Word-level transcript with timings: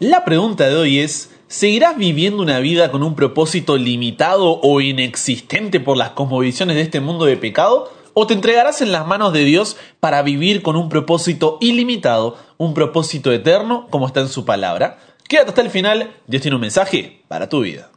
La 0.00 0.24
pregunta 0.24 0.68
de 0.68 0.76
hoy 0.76 1.00
es, 1.00 1.30
¿seguirás 1.48 1.96
viviendo 1.96 2.40
una 2.40 2.60
vida 2.60 2.92
con 2.92 3.02
un 3.02 3.16
propósito 3.16 3.76
limitado 3.76 4.60
o 4.62 4.80
inexistente 4.80 5.80
por 5.80 5.96
las 5.96 6.10
cosmovisiones 6.10 6.76
de 6.76 6.82
este 6.82 7.00
mundo 7.00 7.24
de 7.24 7.36
pecado? 7.36 7.90
¿O 8.14 8.24
te 8.24 8.34
entregarás 8.34 8.80
en 8.80 8.92
las 8.92 9.08
manos 9.08 9.32
de 9.32 9.44
Dios 9.44 9.76
para 9.98 10.22
vivir 10.22 10.62
con 10.62 10.76
un 10.76 10.88
propósito 10.88 11.58
ilimitado, 11.60 12.36
un 12.58 12.74
propósito 12.74 13.32
eterno 13.32 13.88
como 13.90 14.06
está 14.06 14.20
en 14.20 14.28
su 14.28 14.44
palabra? 14.44 15.00
Quédate 15.26 15.48
hasta 15.48 15.62
el 15.62 15.70
final, 15.70 16.14
Dios 16.28 16.42
tiene 16.42 16.54
un 16.54 16.60
mensaje 16.60 17.24
para 17.26 17.48
tu 17.48 17.62
vida. 17.62 17.90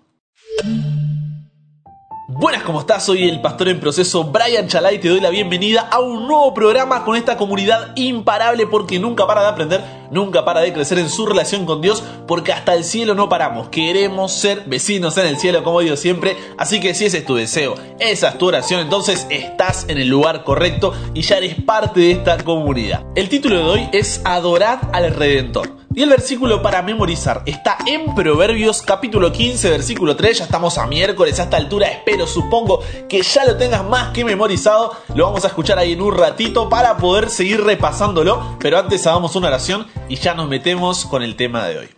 Buenas, 2.34 2.64
¿cómo 2.64 2.80
estás? 2.80 3.04
Soy 3.04 3.28
el 3.28 3.42
pastor 3.42 3.68
en 3.68 3.82
proceso 3.82 4.24
Brian 4.24 4.66
Chalai 4.70 4.96
y 4.96 5.00
te 5.00 5.10
doy 5.10 5.20
la 5.20 5.30
bienvenida 5.30 5.90
a 5.92 6.00
un 6.00 6.28
nuevo 6.28 6.54
programa 6.54 7.04
con 7.04 7.18
esta 7.18 7.36
comunidad 7.36 7.92
imparable 7.98 8.68
porque 8.68 9.00
nunca 9.00 9.28
para 9.28 9.42
de 9.42 9.48
aprender, 9.50 9.84
nunca 10.12 10.46
para 10.46 10.62
de 10.62 10.72
crecer 10.72 10.98
en 10.98 11.10
su 11.10 11.26
relación 11.26 11.66
con 11.66 11.82
Dios 11.82 12.02
porque 12.30 12.54
hasta 12.54 12.74
el 12.74 12.86
cielo 12.86 13.16
no 13.16 13.28
paramos. 13.28 13.68
Queremos 13.68 14.32
ser 14.32 14.64
vecinos 14.66 15.18
en 15.18 15.26
el 15.26 15.40
cielo 15.40 15.62
como 15.62 15.82
Dios 15.82 16.00
siempre, 16.00 16.38
así 16.58 16.80
que 16.80 16.94
si 16.94 17.04
ese 17.04 17.18
es 17.18 17.26
tu 17.26 17.36
deseo, 17.36 17.76
esa 18.00 18.30
es 18.30 18.38
tu 18.38 18.48
oración, 18.48 18.80
entonces 18.80 19.28
estás 19.30 19.90
en 19.90 19.98
el 19.98 20.08
lugar 20.08 20.46
correcto 20.46 20.94
y 21.14 21.24
ya 21.24 21.36
eres 21.36 21.56
parte 21.62 22.00
de 22.00 22.12
esta 22.12 22.42
comunidad. 22.46 23.04
El 23.14 23.28
título 23.28 23.58
de 23.58 23.64
hoy 23.66 23.90
es 23.92 24.22
Adorad 24.24 24.80
al 24.94 25.14
Redentor. 25.14 25.81
Y 25.94 26.04
el 26.04 26.10
versículo 26.10 26.62
para 26.62 26.82
memorizar 26.82 27.44
está 27.46 27.78
en 27.86 28.16
Proverbios 28.16 28.82
capítulo 28.82 29.34
15, 29.34 29.70
versículo 29.72 30.16
3. 30.16 30.38
Ya 30.38 30.44
estamos 30.46 30.78
a 30.78 30.88
miércoles 30.88 31.38
a 31.40 31.44
esta 31.44 31.58
altura. 31.58 31.88
Espero, 31.88 32.26
supongo 32.28 32.80
que 33.10 33.22
ya 33.22 33.44
lo 33.44 33.58
tengas 33.58 33.84
más 33.84 34.14
que 34.14 34.24
memorizado. 34.24 34.94
Lo 35.16 35.26
vamos 35.26 35.44
a 35.44 35.48
escuchar 35.48 35.78
ahí 35.80 35.92
en 35.92 36.02
un 36.02 36.18
ratito 36.18 36.70
para 36.70 36.96
poder 36.96 37.30
seguir 37.30 37.62
repasándolo. 37.62 38.56
Pero 38.60 38.80
antes 38.80 39.06
hagamos 39.06 39.36
una 39.36 39.50
oración 39.50 39.86
y 40.08 40.16
ya 40.16 40.34
nos 40.34 40.48
metemos 40.48 41.06
con 41.06 41.24
el 41.24 41.36
tema 41.36 41.68
de 41.68 41.80
hoy. 41.80 41.90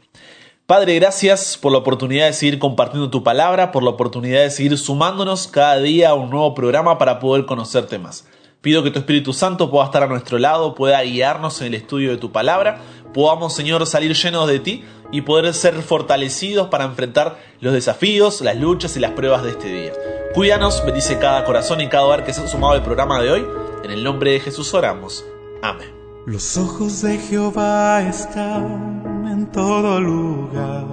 Padre, 0.66 0.95
gracias 0.95 1.55
por 1.61 1.71
la 1.71 1.77
oportunidad 1.77 2.25
de 2.25 2.33
seguir 2.33 2.57
compartiendo 2.57 3.11
tu 3.11 3.21
palabra, 3.21 3.71
por 3.71 3.83
la 3.83 3.91
oportunidad 3.91 4.41
de 4.41 4.49
seguir 4.49 4.75
sumándonos 4.80 5.47
cada 5.47 5.77
día 5.77 6.09
a 6.09 6.14
un 6.16 6.31
nuevo 6.31 6.55
programa 6.55 6.97
para 6.97 7.19
poder 7.19 7.45
conocerte 7.45 7.99
más. 7.99 8.25
Pido 8.64 8.81
que 8.81 8.92
tu 8.92 9.00
Espíritu 9.00 9.33
Santo 9.33 9.69
pueda 9.69 9.83
estar 9.83 10.03
a 10.03 10.08
nuestro 10.08 10.39
lado, 10.39 10.73
pueda 10.73 11.02
guiarnos 11.02 11.59
en 11.59 11.67
el 11.67 11.73
estudio 11.73 12.11
de 12.11 12.17
tu 12.17 12.31
palabra, 12.31 12.80
podamos, 13.14 13.53
Señor, 13.53 13.86
salir 13.86 14.16
llenos 14.16 14.47
de 14.47 14.59
ti 14.59 14.86
y 15.11 15.20
poder 15.20 15.53
ser 15.53 15.81
fortalecidos 15.81 16.70
para 16.70 16.86
enfrentar 16.86 17.38
los 17.59 17.73
desafíos, 17.73 18.39
las 18.39 18.55
luchas 18.55 18.95
y 18.95 19.02
las 19.02 19.11
pruebas 19.11 19.44
de 19.44 19.50
este 19.50 19.67
día. 19.67 19.92
Cuídanos, 20.33 20.81
bendice 20.86 21.20
cada 21.20 21.44
corazón 21.44 21.81
y 21.81 21.89
cada 21.89 22.05
hogar 22.05 22.23
que 22.23 22.31
se 22.31 22.39
ha 22.39 22.47
sumado 22.47 22.72
al 22.72 22.83
programa 22.83 23.22
de 23.22 23.31
hoy. 23.31 23.45
En 23.83 23.92
el 23.92 24.02
nombre 24.02 24.31
de 24.31 24.39
Jesús 24.39 24.73
oramos. 24.73 25.25
Amén. 25.61 25.94
Los 26.25 26.55
ojos 26.55 27.02
de 27.02 27.17
Jehová 27.17 28.02
están 28.03 29.27
en 29.30 29.52
todo 29.52 30.00
lugar, 30.00 30.86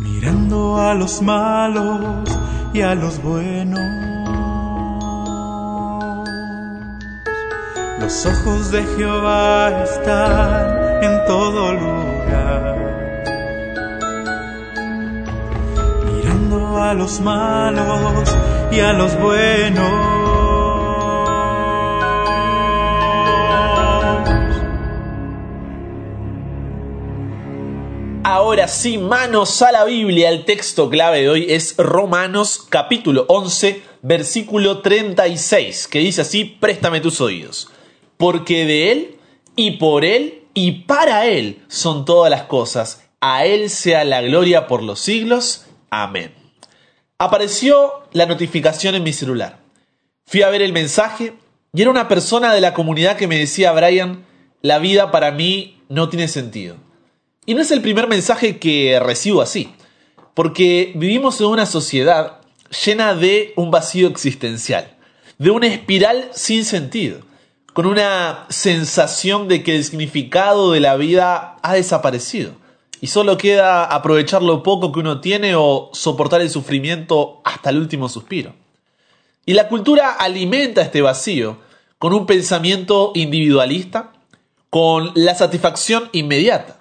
mirando 0.00 0.76
a 0.76 0.92
los 0.92 1.22
malos 1.22 2.28
y 2.72 2.80
a 2.80 2.96
los 2.96 3.22
buenos 3.22 4.23
Los 8.04 8.26
ojos 8.26 8.70
de 8.70 8.84
Jehová 8.98 9.82
están 9.82 11.02
en 11.02 11.24
todo 11.24 11.72
lugar, 11.72 12.76
mirando 16.04 16.82
a 16.82 16.92
los 16.92 17.18
malos 17.20 18.36
y 18.70 18.80
a 18.80 18.92
los 18.92 19.18
buenos. 19.18 19.90
Ahora 28.22 28.68
sí, 28.68 28.98
manos 28.98 29.62
a 29.62 29.72
la 29.72 29.86
Biblia. 29.86 30.28
El 30.28 30.44
texto 30.44 30.90
clave 30.90 31.22
de 31.22 31.30
hoy 31.30 31.46
es 31.48 31.74
Romanos 31.78 32.66
capítulo 32.68 33.24
11, 33.28 33.82
versículo 34.02 34.82
36, 34.82 35.88
que 35.88 36.00
dice 36.00 36.20
así, 36.20 36.44
préstame 36.44 37.00
tus 37.00 37.22
oídos 37.22 37.70
porque 38.16 38.64
de 38.64 38.92
Él 38.92 39.16
y 39.56 39.72
por 39.72 40.04
Él 40.04 40.42
y 40.54 40.82
para 40.82 41.26
Él 41.26 41.62
son 41.68 42.04
todas 42.04 42.30
las 42.30 42.44
cosas. 42.44 43.02
A 43.20 43.44
Él 43.44 43.70
sea 43.70 44.04
la 44.04 44.22
gloria 44.22 44.66
por 44.66 44.82
los 44.82 45.00
siglos. 45.00 45.66
Amén. 45.90 46.34
Apareció 47.18 48.04
la 48.12 48.26
notificación 48.26 48.94
en 48.94 49.02
mi 49.02 49.12
celular. 49.12 49.58
Fui 50.26 50.42
a 50.42 50.50
ver 50.50 50.62
el 50.62 50.72
mensaje 50.72 51.34
y 51.72 51.82
era 51.82 51.90
una 51.90 52.08
persona 52.08 52.54
de 52.54 52.60
la 52.60 52.74
comunidad 52.74 53.16
que 53.16 53.26
me 53.26 53.38
decía, 53.38 53.72
Brian, 53.72 54.24
la 54.62 54.78
vida 54.78 55.10
para 55.10 55.30
mí 55.30 55.80
no 55.88 56.08
tiene 56.08 56.28
sentido. 56.28 56.76
Y 57.46 57.54
no 57.54 57.62
es 57.62 57.70
el 57.70 57.82
primer 57.82 58.08
mensaje 58.08 58.58
que 58.58 58.98
recibo 59.00 59.42
así, 59.42 59.74
porque 60.32 60.92
vivimos 60.94 61.40
en 61.40 61.48
una 61.48 61.66
sociedad 61.66 62.40
llena 62.84 63.14
de 63.14 63.52
un 63.56 63.70
vacío 63.70 64.08
existencial, 64.08 64.96
de 65.38 65.50
una 65.50 65.66
espiral 65.66 66.30
sin 66.32 66.64
sentido 66.64 67.20
con 67.74 67.86
una 67.86 68.46
sensación 68.50 69.48
de 69.48 69.64
que 69.64 69.74
el 69.74 69.84
significado 69.84 70.70
de 70.70 70.80
la 70.80 70.96
vida 70.96 71.56
ha 71.60 71.74
desaparecido 71.74 72.52
y 73.00 73.08
solo 73.08 73.36
queda 73.36 73.84
aprovechar 73.84 74.42
lo 74.42 74.62
poco 74.62 74.92
que 74.92 75.00
uno 75.00 75.20
tiene 75.20 75.56
o 75.56 75.90
soportar 75.92 76.40
el 76.40 76.50
sufrimiento 76.50 77.42
hasta 77.44 77.70
el 77.70 77.78
último 77.78 78.08
suspiro. 78.08 78.54
Y 79.44 79.54
la 79.54 79.68
cultura 79.68 80.12
alimenta 80.12 80.82
este 80.82 81.02
vacío 81.02 81.58
con 81.98 82.14
un 82.14 82.26
pensamiento 82.26 83.10
individualista, 83.14 84.12
con 84.70 85.10
la 85.16 85.34
satisfacción 85.34 86.08
inmediata. 86.12 86.78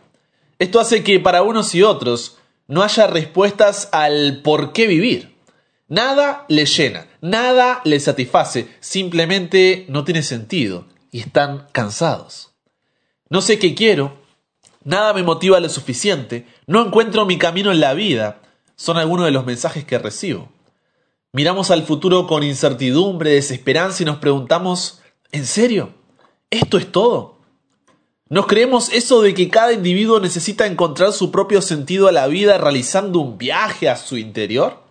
Esto 0.59 0.79
hace 0.79 1.03
que 1.03 1.19
para 1.19 1.41
unos 1.41 1.73
y 1.73 1.81
otros 1.81 2.37
no 2.67 2.83
haya 2.83 3.07
respuestas 3.07 3.89
al 3.91 4.41
por 4.43 4.73
qué 4.73 4.85
vivir. 4.85 5.32
Nada 5.87 6.45
les 6.47 6.75
llena, 6.75 7.07
nada 7.21 7.81
les 7.83 8.05
satisface, 8.05 8.69
simplemente 8.79 9.85
no 9.89 10.03
tiene 10.05 10.23
sentido 10.23 10.87
y 11.11 11.19
están 11.19 11.67
cansados. 11.71 12.53
No 13.29 13.41
sé 13.41 13.59
qué 13.59 13.75
quiero, 13.75 14.17
nada 14.83 15.13
me 15.13 15.23
motiva 15.23 15.59
lo 15.59 15.69
suficiente, 15.69 16.47
no 16.67 16.85
encuentro 16.85 17.25
mi 17.25 17.37
camino 17.37 17.71
en 17.71 17.81
la 17.81 17.93
vida, 17.93 18.41
son 18.75 18.97
algunos 18.97 19.25
de 19.25 19.31
los 19.31 19.45
mensajes 19.45 19.83
que 19.83 19.99
recibo. 19.99 20.49
Miramos 21.33 21.69
al 21.71 21.83
futuro 21.83 22.27
con 22.27 22.43
incertidumbre, 22.43 23.31
desesperanza 23.31 24.03
y 24.03 24.05
nos 24.05 24.17
preguntamos, 24.17 25.01
¿en 25.31 25.45
serio? 25.45 25.93
¿Esto 26.49 26.77
es 26.77 26.91
todo? 26.91 27.39
¿Nos 28.29 28.47
creemos 28.47 28.91
eso 28.93 29.21
de 29.21 29.33
que 29.33 29.49
cada 29.49 29.73
individuo 29.73 30.19
necesita 30.19 30.65
encontrar 30.65 31.11
su 31.11 31.29
propio 31.31 31.61
sentido 31.61 32.07
a 32.07 32.11
la 32.11 32.27
vida 32.27 32.57
realizando 32.57 33.19
un 33.19 33.37
viaje 33.37 33.89
a 33.89 33.95
su 33.95 34.17
interior? 34.17 34.82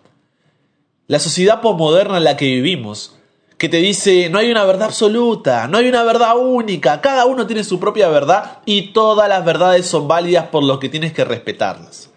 La 1.13 1.19
sociedad 1.19 1.61
posmoderna 1.61 2.17
en 2.17 2.23
la 2.23 2.37
que 2.37 2.45
vivimos, 2.45 3.13
que 3.59 3.69
te 3.69 3.77
dice 3.77 4.29
no 4.31 4.39
hay 4.39 4.49
una 4.49 4.65
verdad 4.65 4.87
absoluta, 4.87 5.67
no 5.67 5.77
hay 5.77 5.87
una 5.87 6.01
verdad 6.01 6.35
única, 6.39 7.01
cada 7.01 7.27
uno 7.27 7.45
tiene 7.45 7.63
su 7.63 7.79
propia 7.79 8.09
verdad 8.09 8.61
y 8.65 8.93
todas 8.93 9.29
las 9.29 9.45
verdades 9.45 9.85
son 9.85 10.07
válidas 10.07 10.47
por 10.47 10.63
lo 10.63 10.79
que 10.79 10.89
tienes 10.89 11.13
que 11.13 11.23
respetarlas. 11.23 12.09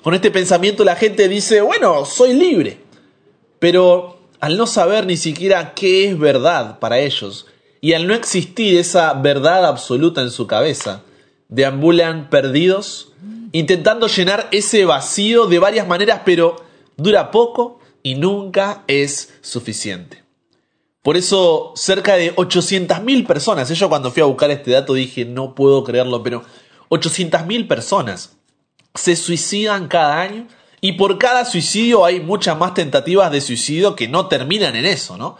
Con 0.00 0.14
este 0.14 0.30
pensamiento 0.30 0.84
la 0.84 0.94
gente 0.94 1.28
dice, 1.28 1.60
bueno, 1.60 2.04
soy 2.04 2.34
libre. 2.34 2.78
Pero 3.58 4.20
al 4.38 4.56
no 4.56 4.68
saber 4.68 5.06
ni 5.06 5.16
siquiera 5.16 5.74
qué 5.74 6.08
es 6.08 6.16
verdad 6.16 6.78
para 6.78 7.00
ellos, 7.00 7.46
y 7.80 7.94
al 7.94 8.06
no 8.06 8.14
existir 8.14 8.78
esa 8.78 9.12
verdad 9.14 9.66
absoluta 9.66 10.22
en 10.22 10.30
su 10.30 10.46
cabeza, 10.46 11.02
deambulan 11.48 12.30
perdidos, 12.30 13.12
intentando 13.50 14.06
llenar 14.06 14.46
ese 14.52 14.84
vacío 14.84 15.46
de 15.46 15.58
varias 15.58 15.88
maneras, 15.88 16.20
pero 16.24 16.64
dura 16.96 17.32
poco 17.32 17.80
y 18.06 18.14
nunca 18.14 18.84
es 18.86 19.34
suficiente. 19.40 20.22
Por 21.02 21.16
eso 21.16 21.72
cerca 21.74 22.14
de 22.14 22.36
800.000 22.36 23.26
personas, 23.26 23.68
yo 23.68 23.88
cuando 23.88 24.12
fui 24.12 24.22
a 24.22 24.26
buscar 24.26 24.48
este 24.52 24.70
dato 24.70 24.94
dije 24.94 25.24
no 25.24 25.56
puedo 25.56 25.82
creerlo, 25.82 26.22
pero 26.22 26.44
800.000 26.90 27.66
personas 27.66 28.36
se 28.94 29.16
suicidan 29.16 29.88
cada 29.88 30.20
año 30.20 30.46
y 30.80 30.92
por 30.92 31.18
cada 31.18 31.44
suicidio 31.44 32.04
hay 32.04 32.20
muchas 32.20 32.56
más 32.56 32.74
tentativas 32.74 33.32
de 33.32 33.40
suicidio 33.40 33.96
que 33.96 34.06
no 34.06 34.28
terminan 34.28 34.76
en 34.76 34.86
eso, 34.86 35.16
¿no? 35.16 35.36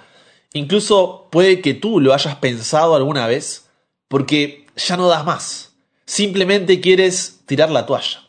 Incluso 0.53 1.29
puede 1.31 1.61
que 1.61 1.73
tú 1.73 2.01
lo 2.01 2.15
hayas 2.15 2.35
pensado 2.35 2.97
alguna 2.97 3.29
vez 3.29 3.69
porque 4.09 4.67
ya 4.75 4.97
no 4.97 5.07
das 5.07 5.25
más. 5.25 5.77
Simplemente 6.05 6.81
quieres 6.81 7.43
tirar 7.47 7.71
la 7.71 7.87
toalla. 7.87 8.26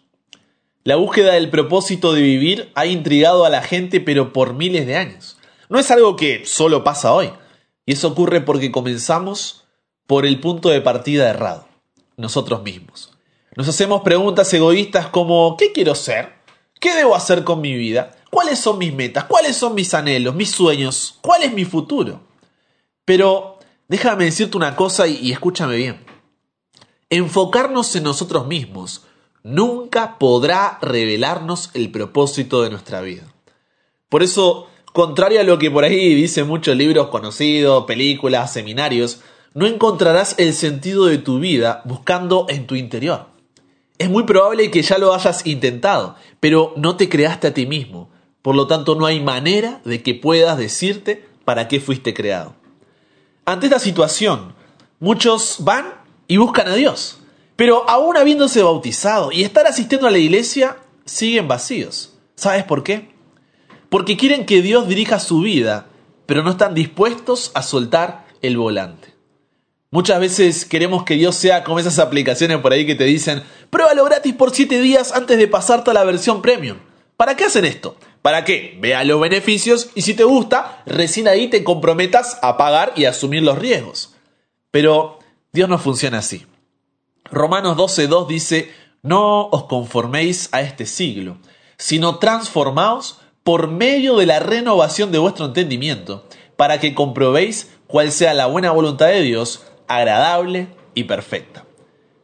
La 0.88 0.96
búsqueda 0.96 1.34
del 1.34 1.50
propósito 1.50 2.14
de 2.14 2.22
vivir 2.22 2.72
ha 2.74 2.86
intrigado 2.86 3.44
a 3.44 3.50
la 3.50 3.62
gente 3.62 4.00
pero 4.00 4.32
por 4.32 4.54
miles 4.54 4.88
de 4.88 4.96
años. 4.96 5.36
No 5.68 5.80
es 5.80 5.92
algo 5.92 6.16
que 6.16 6.46
solo 6.46 6.86
pasa 6.86 7.12
hoy. 7.12 7.30
Y 7.86 7.92
eso 7.92 8.08
ocurre 8.08 8.40
porque 8.40 8.72
comenzamos 8.72 9.66
por 10.06 10.26
el 10.26 10.40
punto 10.40 10.70
de 10.70 10.80
partida 10.80 11.30
errado, 11.30 11.68
nosotros 12.16 12.64
mismos. 12.64 13.12
Nos 13.58 13.68
hacemos 13.68 14.00
preguntas 14.00 14.54
egoístas 14.54 15.08
como 15.08 15.58
¿qué 15.58 15.74
quiero 15.74 15.94
ser? 15.94 16.36
¿Qué 16.80 16.96
debo 16.96 17.18
hacer 17.18 17.44
con 17.44 17.60
mi 17.60 17.74
vida? 17.74 18.16
¿Cuáles 18.32 18.58
son 18.58 18.78
mis 18.78 18.94
metas? 18.94 19.26
¿Cuáles 19.26 19.58
son 19.58 19.76
mis 19.76 19.94
anhelos? 19.94 20.36
¿Mis 20.36 20.52
sueños? 20.52 21.18
¿Cuál 21.20 21.44
es 21.44 21.52
mi 21.52 21.66
futuro? 21.66 22.22
Pero 23.04 23.60
déjame 23.90 24.24
decirte 24.24 24.56
una 24.56 24.78
cosa 24.78 25.06
y, 25.06 25.18
y 25.18 25.34
escúchame 25.34 25.76
bien. 25.76 26.06
enfocarnos 27.10 27.94
en 27.98 28.04
nosotros 28.04 28.48
mismos 28.48 29.04
nunca 29.48 30.18
podrá 30.20 30.78
revelarnos 30.82 31.72
el 31.74 31.90
propósito 31.90 32.62
de 32.62 32.70
nuestra 32.70 33.02
vida. 33.02 33.24
Por 34.10 34.22
eso, 34.22 34.68
contrario 34.94 35.40
a 35.40 35.44
lo 35.44 35.58
que 35.58 35.72
por 35.72 35.84
ahí 35.84 36.14
dicen 36.14 36.48
muchos 36.48 36.76
libros 36.76 37.08
conocidos, 37.08 37.86
películas, 37.86 38.52
seminarios, 38.52 39.22
no 39.54 39.66
encontrarás 39.66 40.36
el 40.38 40.54
sentido 40.54 41.06
de 41.06 41.18
tu 41.18 41.40
vida 41.40 41.82
buscando 41.86 42.46
en 42.50 42.68
tu 42.68 42.76
interior. 42.76 43.28
Es 43.98 44.10
muy 44.10 44.24
probable 44.24 44.70
que 44.70 44.82
ya 44.82 44.98
lo 44.98 45.14
hayas 45.14 45.46
intentado, 45.48 46.16
pero 46.40 46.74
no 46.76 46.98
te 46.98 47.10
creaste 47.10 47.48
a 47.48 47.54
ti 47.54 47.66
mismo. 47.66 48.10
Por 48.42 48.56
lo 48.56 48.68
tanto, 48.68 48.96
no 48.96 49.06
hay 49.06 49.20
manera 49.20 49.82
de 49.84 50.04
que 50.04 50.14
puedas 50.14 50.58
decirte 50.58 51.26
para 51.46 51.68
qué 51.68 51.80
fuiste 51.80 52.14
creado. 52.14 52.54
Ante 53.46 53.68
esta 53.68 53.80
situación, 53.80 54.54
muchos 55.00 55.58
van 55.62 55.94
y 56.28 56.38
buscan 56.38 56.68
a 56.68 56.76
Dios, 56.76 57.20
pero 57.58 57.90
aún 57.90 58.16
habiéndose 58.16 58.64
bautizado 58.64 59.34
y 59.34 59.44
estar 59.44 59.68
asistiendo 59.68 60.08
a 60.08 60.12
la 60.12 60.20
iglesia, 60.20 60.78
siguen 61.04 61.50
vacíos. 61.50 62.14
¿Sabes 62.36 62.64
por 62.64 62.84
qué? 62.84 63.10
Porque 63.90 64.16
quieren 64.16 64.46
que 64.46 64.62
Dios 64.62 64.88
dirija 64.88 65.20
su 65.20 65.42
vida, 65.42 65.88
pero 66.28 66.44
no 66.44 66.52
están 66.52 66.76
dispuestos 66.76 67.52
a 67.56 67.64
soltar 67.64 68.26
el 68.42 68.58
volante. 68.58 69.16
Muchas 69.90 70.20
veces 70.20 70.66
queremos 70.66 71.04
que 71.04 71.16
Dios 71.16 71.36
sea 71.36 71.64
como 71.64 71.80
esas 71.80 71.98
aplicaciones 71.98 72.60
por 72.60 72.74
ahí 72.74 72.86
que 72.86 72.94
te 72.94 73.06
dicen, 73.06 73.42
pruébalo 73.72 74.06
gratis 74.06 74.34
por 74.36 74.54
7 74.54 74.80
días 74.80 75.12
antes 75.14 75.38
de 75.38 75.48
pasarte 75.48 75.90
a 75.90 75.94
la 75.96 76.04
versión 76.04 76.44
premium. 76.44 76.78
¿Para 77.16 77.36
qué 77.36 77.46
hacen 77.46 77.66
esto? 77.66 77.98
Para 78.22 78.46
que 78.46 78.78
vea 78.80 79.04
los 79.04 79.20
beneficios 79.20 79.90
y 79.96 80.04
si 80.04 80.14
te 80.14 80.26
gusta, 80.26 80.84
recién 80.86 81.28
ahí 81.28 81.48
te 81.48 81.64
comprometas 81.64 82.38
a 82.44 82.58
pagar 82.58 82.94
y 82.96 83.06
asumir 83.06 83.42
los 83.42 83.58
riesgos. 83.58 84.14
Pero 84.70 85.18
Dios 85.54 85.70
no 85.70 85.80
funciona 85.80 86.20
así. 86.20 86.46
Romanos 87.32 87.78
12.2 87.78 88.28
dice, 88.28 88.72
no 89.02 89.48
os 89.48 89.64
conforméis 89.64 90.50
a 90.52 90.62
este 90.62 90.86
siglo, 90.86 91.38
sino 91.78 92.18
transformaos 92.20 93.20
por 93.44 93.68
medio 93.68 94.18
de 94.18 94.26
la 94.26 94.40
renovación 94.40 95.12
de 95.12 95.20
vuestro 95.20 95.46
entendimiento, 95.46 96.26
para 96.56 96.80
que 96.80 96.94
comprobéis 96.94 97.70
cuál 97.88 98.12
sea 98.12 98.34
la 98.34 98.48
buena 98.48 98.72
voluntad 98.72 99.08
de 99.08 99.22
Dios, 99.22 99.66
agradable 99.88 100.68
y 100.96 101.06
perfecta. 101.06 101.66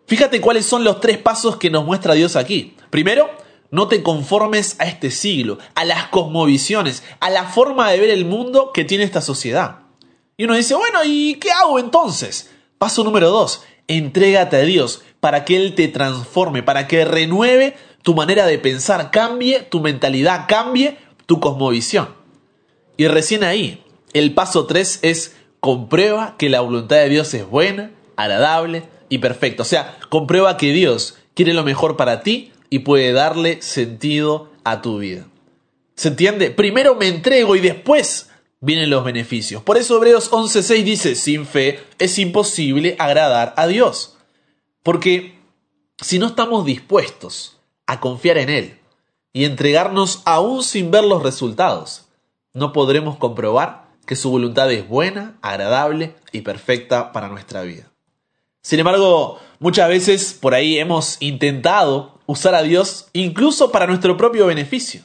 Fíjate 0.08 0.42
cuáles 0.42 0.66
son 0.66 0.84
los 0.84 1.00
tres 1.00 1.18
pasos 1.18 1.58
que 1.58 1.70
nos 1.70 1.86
muestra 1.86 2.14
Dios 2.14 2.36
aquí. 2.36 2.76
Primero, 2.90 3.30
no 3.72 3.88
te 3.88 4.04
conformes 4.04 4.76
a 4.80 4.86
este 4.86 5.10
siglo, 5.12 5.58
a 5.76 5.86
las 5.86 6.10
cosmovisiones, 6.10 7.04
a 7.20 7.30
la 7.30 7.46
forma 7.46 7.90
de 7.90 8.00
ver 8.00 8.10
el 8.10 8.26
mundo 8.26 8.72
que 8.74 8.84
tiene 8.84 9.04
esta 9.04 9.22
sociedad. 9.22 9.80
Y 10.36 10.44
uno 10.44 10.56
dice, 10.56 10.76
bueno, 10.76 11.00
¿y 11.06 11.36
qué 11.36 11.52
hago 11.52 11.80
entonces? 11.80 12.52
Paso 12.78 13.04
número 13.04 13.30
dos, 13.30 13.64
entrégate 13.88 14.58
a 14.58 14.62
Dios 14.62 15.04
para 15.20 15.46
que 15.46 15.56
Él 15.56 15.76
te 15.76 15.88
transforme, 15.88 16.64
para 16.64 16.88
que 16.88 17.06
renueve 17.06 17.76
tu 18.02 18.14
manera 18.14 18.46
de 18.46 18.60
pensar, 18.60 19.12
cambie 19.12 19.62
tu 19.62 19.80
mentalidad, 19.80 20.46
cambie 20.48 20.98
tu 21.26 21.40
cosmovisión. 21.40 22.10
Y 22.98 23.08
recién 23.08 23.44
ahí, 23.44 23.84
el 24.14 24.34
paso 24.34 24.66
tres 24.66 25.00
es 25.02 25.36
comprueba 25.60 26.36
que 26.38 26.50
la 26.50 26.62
voluntad 26.62 26.98
de 26.98 27.10
Dios 27.10 27.34
es 27.34 27.50
buena, 27.50 27.92
agradable 28.16 28.84
y 29.10 29.20
perfecta. 29.20 29.64
O 29.64 29.66
sea, 29.66 29.98
comprueba 30.10 30.58
que 30.58 30.74
Dios 30.74 31.18
quiere 31.34 31.54
lo 31.54 31.64
mejor 31.64 31.96
para 31.96 32.22
ti 32.22 32.52
y 32.70 32.80
puede 32.80 33.14
darle 33.14 33.62
sentido 33.62 34.52
a 34.64 34.82
tu 34.82 35.00
vida. 35.00 35.28
¿Se 35.96 36.10
entiende? 36.10 36.52
Primero 36.52 36.96
me 36.96 37.08
entrego 37.08 37.56
y 37.56 37.62
después 37.62 38.30
vienen 38.64 38.90
los 38.90 39.04
beneficios. 39.04 39.62
Por 39.62 39.78
eso 39.78 39.98
Hebreos 39.98 40.32
11:6 40.32 40.84
dice, 40.84 41.16
sin 41.16 41.46
fe 41.46 41.84
es 42.00 42.18
imposible 42.18 42.96
agradar 42.98 43.54
a 43.58 43.68
Dios. 43.68 44.16
Porque 44.84 45.38
si 46.02 46.18
no 46.18 46.28
estamos 46.28 46.66
dispuestos 46.66 47.58
a 47.88 48.00
confiar 48.00 48.38
en 48.38 48.50
Él 48.50 48.80
y 49.34 49.44
entregarnos 49.44 50.22
aún 50.24 50.64
sin 50.64 50.92
ver 50.92 51.04
los 51.04 51.24
resultados, 51.24 52.06
no 52.54 52.72
podremos 52.72 53.18
comprobar 53.18 53.90
que 54.06 54.16
su 54.16 54.30
voluntad 54.30 54.72
es 54.72 54.88
buena, 54.88 55.38
agradable 55.42 56.16
y 56.32 56.42
perfecta 56.42 57.12
para 57.12 57.28
nuestra 57.28 57.64
vida. 57.64 57.92
Sin 58.62 58.80
embargo, 58.80 59.40
muchas 59.60 59.90
veces 59.90 60.38
por 60.40 60.54
ahí 60.54 60.80
hemos 60.80 61.18
intentado 61.20 62.18
usar 62.28 62.56
a 62.56 62.62
Dios 62.62 63.08
incluso 63.12 63.74
para 63.74 63.88
nuestro 63.88 64.16
propio 64.16 64.48
beneficio. 64.48 65.02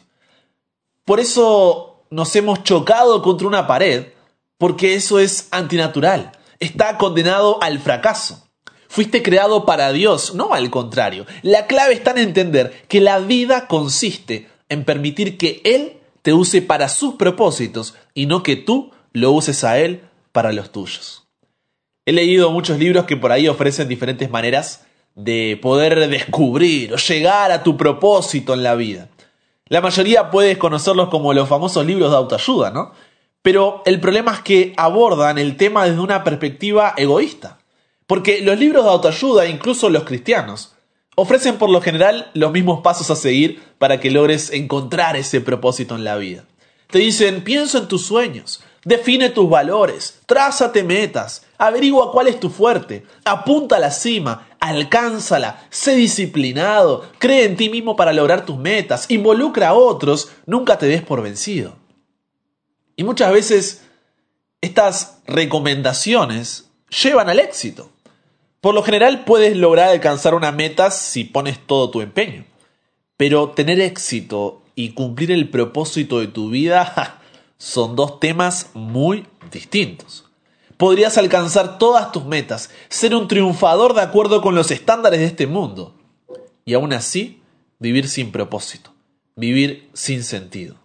Por 1.04 1.18
eso 1.18 1.87
nos 2.10 2.34
hemos 2.36 2.62
chocado 2.62 3.22
contra 3.22 3.46
una 3.46 3.66
pared, 3.66 4.06
porque 4.56 4.94
eso 4.94 5.18
es 5.18 5.48
antinatural, 5.50 6.32
está 6.60 6.98
condenado 6.98 7.62
al 7.62 7.78
fracaso. 7.78 8.48
Fuiste 8.88 9.22
creado 9.22 9.66
para 9.66 9.92
Dios, 9.92 10.34
no 10.34 10.54
al 10.54 10.70
contrario. 10.70 11.26
La 11.42 11.66
clave 11.66 11.92
está 11.92 12.12
en 12.12 12.18
entender 12.18 12.84
que 12.88 13.00
la 13.00 13.18
vida 13.18 13.68
consiste 13.68 14.48
en 14.68 14.84
permitir 14.84 15.36
que 15.36 15.60
Él 15.64 15.98
te 16.22 16.32
use 16.32 16.62
para 16.62 16.88
sus 16.88 17.14
propósitos 17.14 17.94
y 18.14 18.26
no 18.26 18.42
que 18.42 18.56
tú 18.56 18.90
lo 19.12 19.32
uses 19.32 19.62
a 19.64 19.78
Él 19.78 20.02
para 20.32 20.52
los 20.52 20.72
tuyos. 20.72 21.26
He 22.06 22.12
leído 22.12 22.50
muchos 22.50 22.78
libros 22.78 23.04
que 23.04 23.16
por 23.16 23.32
ahí 23.32 23.48
ofrecen 23.48 23.88
diferentes 23.88 24.30
maneras 24.30 24.86
de 25.14 25.58
poder 25.60 26.08
descubrir 26.08 26.94
o 26.94 26.96
llegar 26.96 27.52
a 27.52 27.62
tu 27.62 27.76
propósito 27.76 28.54
en 28.54 28.62
la 28.62 28.74
vida. 28.74 29.08
La 29.68 29.80
mayoría 29.80 30.30
puedes 30.30 30.58
conocerlos 30.58 31.08
como 31.08 31.34
los 31.34 31.48
famosos 31.48 31.84
libros 31.84 32.10
de 32.10 32.16
autoayuda, 32.16 32.70
¿no? 32.70 32.92
Pero 33.42 33.82
el 33.86 34.00
problema 34.00 34.32
es 34.32 34.40
que 34.40 34.74
abordan 34.76 35.38
el 35.38 35.56
tema 35.56 35.84
desde 35.84 36.00
una 36.00 36.24
perspectiva 36.24 36.94
egoísta. 36.96 37.58
Porque 38.06 38.40
los 38.40 38.58
libros 38.58 38.84
de 38.84 38.90
autoayuda, 38.90 39.46
incluso 39.46 39.90
los 39.90 40.04
cristianos, 40.04 40.74
ofrecen 41.14 41.56
por 41.56 41.68
lo 41.68 41.80
general 41.80 42.30
los 42.34 42.52
mismos 42.52 42.80
pasos 42.80 43.10
a 43.10 43.16
seguir 43.16 43.62
para 43.78 44.00
que 44.00 44.10
logres 44.10 44.50
encontrar 44.52 45.16
ese 45.16 45.40
propósito 45.40 45.94
en 45.94 46.04
la 46.04 46.16
vida. 46.16 46.44
Te 46.90 47.00
dicen, 47.00 47.44
pienso 47.44 47.78
en 47.78 47.88
tus 47.88 48.06
sueños, 48.06 48.62
define 48.84 49.28
tus 49.28 49.50
valores, 49.50 50.20
trázate 50.26 50.82
metas, 50.82 51.44
Averigua 51.58 52.12
cuál 52.12 52.28
es 52.28 52.38
tu 52.38 52.50
fuerte, 52.50 53.04
apunta 53.24 53.76
a 53.76 53.80
la 53.80 53.90
cima, 53.90 54.47
alcánzala, 54.60 55.66
sé 55.70 55.94
disciplinado, 55.94 57.08
cree 57.18 57.44
en 57.44 57.56
ti 57.56 57.68
mismo 57.68 57.96
para 57.96 58.12
lograr 58.12 58.44
tus 58.44 58.56
metas, 58.56 59.06
involucra 59.10 59.68
a 59.68 59.74
otros, 59.74 60.30
nunca 60.46 60.78
te 60.78 60.86
des 60.86 61.02
por 61.02 61.22
vencido. 61.22 61.76
Y 62.96 63.04
muchas 63.04 63.32
veces 63.32 63.84
estas 64.60 65.18
recomendaciones 65.26 66.70
llevan 67.02 67.28
al 67.28 67.38
éxito. 67.38 67.90
Por 68.60 68.74
lo 68.74 68.82
general 68.82 69.24
puedes 69.24 69.56
lograr 69.56 69.90
alcanzar 69.90 70.34
una 70.34 70.50
meta 70.50 70.90
si 70.90 71.24
pones 71.24 71.64
todo 71.64 71.90
tu 71.90 72.00
empeño. 72.00 72.44
Pero 73.16 73.50
tener 73.50 73.80
éxito 73.80 74.62
y 74.74 74.90
cumplir 74.90 75.30
el 75.30 75.48
propósito 75.48 76.18
de 76.18 76.26
tu 76.26 76.50
vida 76.50 77.20
son 77.58 77.94
dos 77.94 78.20
temas 78.20 78.70
muy 78.74 79.26
distintos 79.52 80.27
podrías 80.78 81.18
alcanzar 81.18 81.76
todas 81.76 82.10
tus 82.12 82.24
metas, 82.24 82.70
ser 82.88 83.14
un 83.14 83.28
triunfador 83.28 83.92
de 83.92 84.00
acuerdo 84.00 84.40
con 84.40 84.54
los 84.54 84.70
estándares 84.70 85.20
de 85.20 85.26
este 85.26 85.46
mundo. 85.46 85.94
Y 86.64 86.72
aún 86.72 86.94
así, 86.94 87.42
vivir 87.78 88.08
sin 88.08 88.32
propósito, 88.32 88.94
vivir 89.36 89.90
sin 89.92 90.24
sentido. 90.24 90.76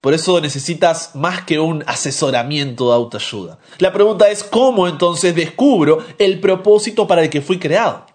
Por 0.00 0.14
eso 0.14 0.40
necesitas 0.40 1.14
más 1.14 1.44
que 1.44 1.58
un 1.58 1.82
asesoramiento 1.86 2.88
de 2.88 2.94
autoayuda. 2.94 3.58
La 3.78 3.92
pregunta 3.92 4.28
es, 4.28 4.44
¿cómo 4.44 4.86
entonces 4.86 5.34
descubro 5.34 6.04
el 6.18 6.40
propósito 6.40 7.06
para 7.06 7.22
el 7.22 7.30
que 7.30 7.40
fui 7.40 7.58
creado? 7.58 8.06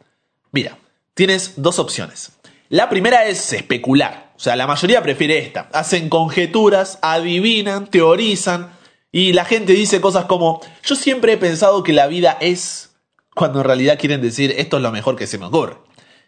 Mira, 0.51 0.77
tienes 1.13 1.53
dos 1.57 1.79
opciones. 1.79 2.31
La 2.69 2.89
primera 2.89 3.25
es 3.25 3.51
especular. 3.53 4.31
O 4.37 4.39
sea, 4.39 4.55
la 4.55 4.67
mayoría 4.67 5.01
prefiere 5.01 5.39
esta. 5.39 5.67
Hacen 5.73 6.09
conjeturas, 6.09 6.99
adivinan, 7.01 7.87
teorizan, 7.87 8.71
y 9.11 9.33
la 9.33 9.45
gente 9.45 9.73
dice 9.73 10.01
cosas 10.01 10.25
como, 10.25 10.61
yo 10.83 10.95
siempre 10.95 11.33
he 11.33 11.37
pensado 11.37 11.83
que 11.83 11.93
la 11.93 12.07
vida 12.07 12.37
es, 12.41 12.91
cuando 13.35 13.59
en 13.59 13.65
realidad 13.65 13.97
quieren 13.99 14.21
decir, 14.21 14.53
esto 14.57 14.77
es 14.77 14.83
lo 14.83 14.91
mejor 14.91 15.15
que 15.15 15.27
se 15.27 15.37
me 15.37 15.45
ocurre. 15.45 15.77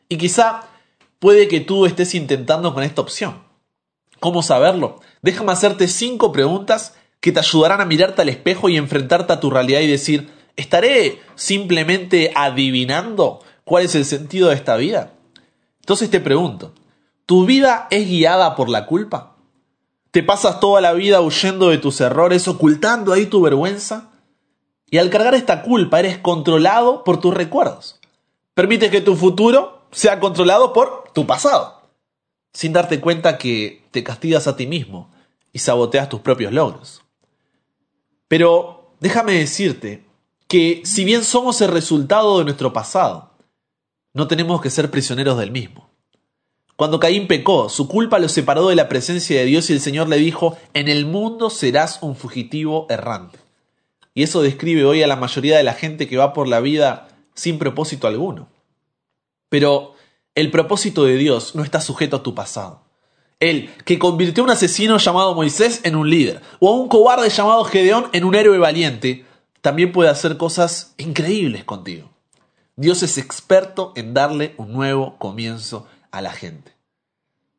Y 0.09 0.17
quizá 0.17 0.67
puede 1.19 1.47
que 1.47 1.59
tú 1.59 1.85
estés 1.85 2.15
intentando 2.15 2.73
con 2.73 2.83
esta 2.83 3.01
opción. 3.01 3.43
¿Cómo 4.19 4.41
saberlo? 4.43 4.99
Déjame 5.21 5.51
hacerte 5.51 5.87
cinco 5.87 6.31
preguntas 6.31 6.95
que 7.19 7.31
te 7.31 7.39
ayudarán 7.39 7.81
a 7.81 7.85
mirarte 7.85 8.23
al 8.23 8.29
espejo 8.29 8.67
y 8.67 8.77
enfrentarte 8.77 9.33
a 9.33 9.39
tu 9.39 9.51
realidad 9.51 9.81
y 9.81 9.87
decir, 9.87 10.31
¿estaré 10.55 11.21
simplemente 11.35 12.31
adivinando 12.35 13.43
cuál 13.63 13.85
es 13.85 13.93
el 13.93 14.05
sentido 14.05 14.49
de 14.49 14.55
esta 14.55 14.75
vida? 14.75 15.13
Entonces 15.81 16.09
te 16.09 16.19
pregunto, 16.19 16.73
¿tu 17.27 17.45
vida 17.45 17.87
es 17.91 18.07
guiada 18.07 18.55
por 18.55 18.69
la 18.69 18.87
culpa? 18.87 19.30
Te 20.11 20.23
pasas 20.23 20.59
toda 20.59 20.81
la 20.81 20.93
vida 20.93 21.21
huyendo 21.21 21.69
de 21.69 21.77
tus 21.77 22.01
errores, 22.01 22.47
ocultando 22.47 23.13
ahí 23.13 23.25
tu 23.25 23.41
vergüenza. 23.41 24.09
Y 24.89 24.97
al 24.97 25.09
cargar 25.09 25.35
esta 25.35 25.63
culpa 25.63 25.99
eres 25.99 26.17
controlado 26.17 27.05
por 27.05 27.19
tus 27.21 27.33
recuerdos. 27.33 27.99
Permites 28.53 28.91
que 28.91 28.99
tu 28.99 29.15
futuro 29.15 29.87
sea 29.91 30.19
controlado 30.19 30.73
por 30.73 31.05
tu 31.13 31.25
pasado, 31.25 31.81
sin 32.53 32.73
darte 32.73 32.99
cuenta 32.99 33.37
que 33.37 33.85
te 33.91 34.03
castigas 34.03 34.47
a 34.47 34.57
ti 34.57 34.67
mismo 34.67 35.09
y 35.53 35.59
saboteas 35.59 36.09
tus 36.09 36.19
propios 36.19 36.51
logros. 36.51 37.01
Pero 38.27 38.93
déjame 38.99 39.33
decirte 39.33 40.05
que 40.47 40.81
si 40.83 41.05
bien 41.05 41.23
somos 41.23 41.61
el 41.61 41.69
resultado 41.69 42.39
de 42.39 42.45
nuestro 42.45 42.73
pasado, 42.73 43.31
no 44.13 44.27
tenemos 44.27 44.61
que 44.61 44.69
ser 44.69 44.91
prisioneros 44.91 45.37
del 45.37 45.51
mismo. 45.51 45.90
Cuando 46.81 46.99
Caín 46.99 47.27
pecó, 47.27 47.69
su 47.69 47.87
culpa 47.87 48.17
lo 48.17 48.27
separó 48.27 48.67
de 48.67 48.73
la 48.73 48.89
presencia 48.89 49.39
de 49.39 49.45
Dios 49.45 49.69
y 49.69 49.73
el 49.73 49.81
Señor 49.81 50.09
le 50.09 50.17
dijo, 50.17 50.57
en 50.73 50.87
el 50.87 51.05
mundo 51.05 51.51
serás 51.51 51.99
un 52.01 52.15
fugitivo 52.15 52.87
errante. 52.89 53.37
Y 54.15 54.23
eso 54.23 54.41
describe 54.41 54.83
hoy 54.83 55.03
a 55.03 55.07
la 55.07 55.15
mayoría 55.15 55.57
de 55.57 55.63
la 55.63 55.75
gente 55.75 56.07
que 56.07 56.17
va 56.17 56.33
por 56.33 56.47
la 56.47 56.59
vida 56.59 57.07
sin 57.35 57.59
propósito 57.59 58.07
alguno. 58.07 58.49
Pero 59.47 59.93
el 60.33 60.49
propósito 60.49 61.03
de 61.03 61.17
Dios 61.17 61.53
no 61.53 61.63
está 61.63 61.81
sujeto 61.81 62.15
a 62.15 62.23
tu 62.23 62.33
pasado. 62.33 62.81
Él, 63.39 63.69
que 63.85 63.99
convirtió 63.99 64.41
a 64.41 64.45
un 64.45 64.51
asesino 64.51 64.97
llamado 64.97 65.35
Moisés 65.35 65.81
en 65.83 65.95
un 65.95 66.09
líder, 66.09 66.41
o 66.59 66.67
a 66.67 66.75
un 66.75 66.87
cobarde 66.87 67.29
llamado 67.29 67.63
Gedeón 67.63 68.07
en 68.11 68.23
un 68.23 68.33
héroe 68.33 68.57
valiente, 68.57 69.23
también 69.61 69.91
puede 69.91 70.09
hacer 70.09 70.35
cosas 70.35 70.95
increíbles 70.97 71.63
contigo. 71.63 72.09
Dios 72.75 73.03
es 73.03 73.19
experto 73.19 73.93
en 73.95 74.15
darle 74.15 74.55
un 74.57 74.71
nuevo 74.71 75.19
comienzo 75.19 75.85
a 76.11 76.21
la 76.21 76.31
gente. 76.31 76.73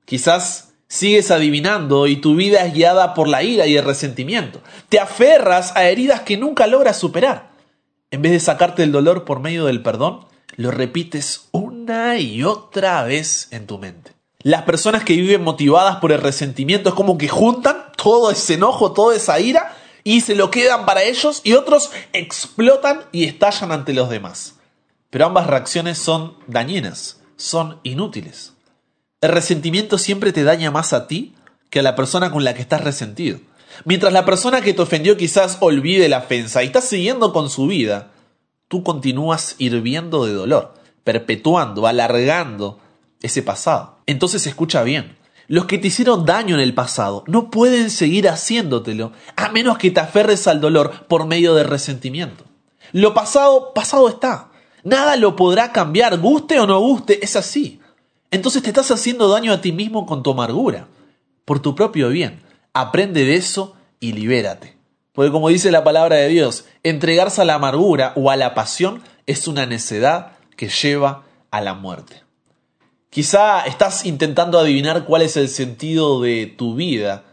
Quizás 0.04 0.74
sigues 0.88 1.30
adivinando 1.30 2.06
y 2.06 2.16
tu 2.16 2.34
vida 2.34 2.64
es 2.66 2.74
guiada 2.74 3.14
por 3.14 3.26
la 3.28 3.42
ira 3.42 3.66
y 3.66 3.76
el 3.76 3.84
resentimiento. 3.84 4.60
Te 4.88 5.00
aferras 5.00 5.74
a 5.74 5.88
heridas 5.88 6.20
que 6.20 6.36
nunca 6.36 6.66
logras 6.66 6.98
superar. 6.98 7.50
En 8.10 8.20
vez 8.20 8.32
de 8.32 8.40
sacarte 8.40 8.82
el 8.82 8.92
dolor 8.92 9.24
por 9.24 9.40
medio 9.40 9.64
del 9.64 9.82
perdón, 9.82 10.26
lo 10.56 10.70
repites 10.70 11.48
una 11.50 12.18
y 12.18 12.44
otra 12.44 13.02
vez 13.04 13.48
en 13.52 13.66
tu 13.66 13.78
mente. 13.78 14.12
Las 14.42 14.62
personas 14.62 15.04
que 15.04 15.14
viven 15.14 15.42
motivadas 15.42 15.96
por 15.96 16.12
el 16.12 16.20
resentimiento 16.20 16.90
es 16.90 16.94
como 16.94 17.16
que 17.16 17.28
juntan 17.28 17.84
todo 17.96 18.30
ese 18.30 18.54
enojo, 18.54 18.92
toda 18.92 19.16
esa 19.16 19.40
ira 19.40 19.74
y 20.04 20.20
se 20.20 20.34
lo 20.34 20.50
quedan 20.50 20.84
para 20.84 21.04
ellos 21.04 21.40
y 21.44 21.54
otros 21.54 21.90
explotan 22.12 23.04
y 23.12 23.24
estallan 23.24 23.72
ante 23.72 23.94
los 23.94 24.10
demás. 24.10 24.56
Pero 25.08 25.26
ambas 25.26 25.46
reacciones 25.46 25.96
son 25.96 26.36
dañinas, 26.48 27.21
son 27.42 27.78
inútiles. 27.82 28.52
El 29.20 29.30
resentimiento 29.30 29.98
siempre 29.98 30.32
te 30.32 30.44
daña 30.44 30.70
más 30.70 30.92
a 30.92 31.06
ti 31.06 31.34
que 31.70 31.80
a 31.80 31.82
la 31.82 31.96
persona 31.96 32.30
con 32.30 32.44
la 32.44 32.54
que 32.54 32.62
estás 32.62 32.84
resentido. 32.84 33.40
Mientras 33.84 34.12
la 34.12 34.24
persona 34.24 34.60
que 34.60 34.74
te 34.74 34.82
ofendió 34.82 35.16
quizás 35.16 35.58
olvide 35.60 36.08
la 36.08 36.18
ofensa 36.18 36.62
y 36.62 36.66
está 36.66 36.80
siguiendo 36.80 37.32
con 37.32 37.50
su 37.50 37.66
vida, 37.66 38.12
tú 38.68 38.82
continúas 38.82 39.56
hirviendo 39.58 40.24
de 40.24 40.34
dolor, 40.34 40.74
perpetuando, 41.04 41.86
alargando 41.86 42.78
ese 43.22 43.42
pasado. 43.42 43.98
Entonces 44.06 44.46
escucha 44.46 44.82
bien. 44.82 45.16
Los 45.48 45.66
que 45.66 45.78
te 45.78 45.88
hicieron 45.88 46.24
daño 46.24 46.54
en 46.54 46.60
el 46.60 46.74
pasado 46.74 47.24
no 47.26 47.50
pueden 47.50 47.90
seguir 47.90 48.28
haciéndotelo 48.28 49.12
a 49.36 49.48
menos 49.48 49.78
que 49.78 49.90
te 49.90 50.00
aferres 50.00 50.46
al 50.46 50.60
dolor 50.60 51.06
por 51.08 51.26
medio 51.26 51.54
de 51.54 51.64
resentimiento. 51.64 52.44
Lo 52.92 53.14
pasado, 53.14 53.72
pasado 53.74 54.08
está. 54.08 54.51
Nada 54.84 55.16
lo 55.16 55.36
podrá 55.36 55.72
cambiar, 55.72 56.18
guste 56.18 56.58
o 56.58 56.66
no 56.66 56.80
guste, 56.80 57.24
es 57.24 57.36
así. 57.36 57.80
Entonces 58.30 58.62
te 58.62 58.68
estás 58.68 58.90
haciendo 58.90 59.28
daño 59.28 59.52
a 59.52 59.60
ti 59.60 59.72
mismo 59.72 60.06
con 60.06 60.22
tu 60.22 60.30
amargura, 60.30 60.88
por 61.44 61.60
tu 61.60 61.74
propio 61.74 62.08
bien. 62.08 62.42
Aprende 62.72 63.24
de 63.24 63.36
eso 63.36 63.76
y 64.00 64.12
libérate. 64.12 64.76
Porque 65.12 65.30
como 65.30 65.50
dice 65.50 65.70
la 65.70 65.84
palabra 65.84 66.16
de 66.16 66.28
Dios, 66.28 66.64
entregarse 66.82 67.42
a 67.42 67.44
la 67.44 67.54
amargura 67.54 68.12
o 68.16 68.30
a 68.30 68.36
la 68.36 68.54
pasión 68.54 69.02
es 69.26 69.46
una 69.46 69.66
necedad 69.66 70.32
que 70.56 70.68
lleva 70.68 71.24
a 71.50 71.60
la 71.60 71.74
muerte. 71.74 72.22
Quizá 73.10 73.60
estás 73.66 74.06
intentando 74.06 74.58
adivinar 74.58 75.04
cuál 75.04 75.20
es 75.20 75.36
el 75.36 75.50
sentido 75.50 76.22
de 76.22 76.46
tu 76.46 76.74
vida 76.74 77.24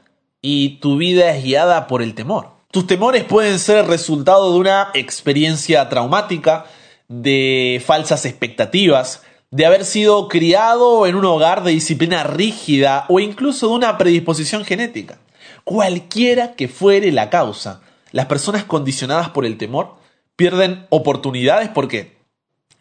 y 0.42 0.80
tu 0.80 0.98
vida 0.98 1.34
es 1.34 1.44
guiada 1.44 1.88
por 1.88 2.02
el 2.02 2.16
temor. 2.16 2.50
Tus 2.70 2.86
temores 2.86 3.24
pueden 3.24 3.58
ser 3.60 3.78
el 3.78 3.88
resultado 3.88 4.52
de 4.52 4.60
una 4.60 4.90
experiencia 4.94 5.88
traumática, 5.88 6.66
de 7.10 7.82
falsas 7.86 8.26
expectativas, 8.26 9.24
de 9.52 9.66
haber 9.66 9.84
sido 9.84 10.28
criado 10.28 11.08
en 11.08 11.16
un 11.16 11.26
hogar 11.26 11.64
de 11.64 11.72
disciplina 11.72 12.24
rígida 12.24 13.06
o 13.10 13.20
incluso 13.20 13.68
de 13.68 13.74
una 13.74 13.98
predisposición 13.98 14.64
genética. 14.64 15.20
Cualquiera 15.64 16.54
que 16.54 16.68
fuere 16.68 17.12
la 17.12 17.30
causa, 17.30 17.82
las 18.12 18.28
personas 18.28 18.64
condicionadas 18.64 19.30
por 19.30 19.46
el 19.46 19.58
temor 19.58 19.96
pierden 20.36 20.86
oportunidades. 20.90 21.70
¿Por 21.70 21.88
qué? 21.88 22.18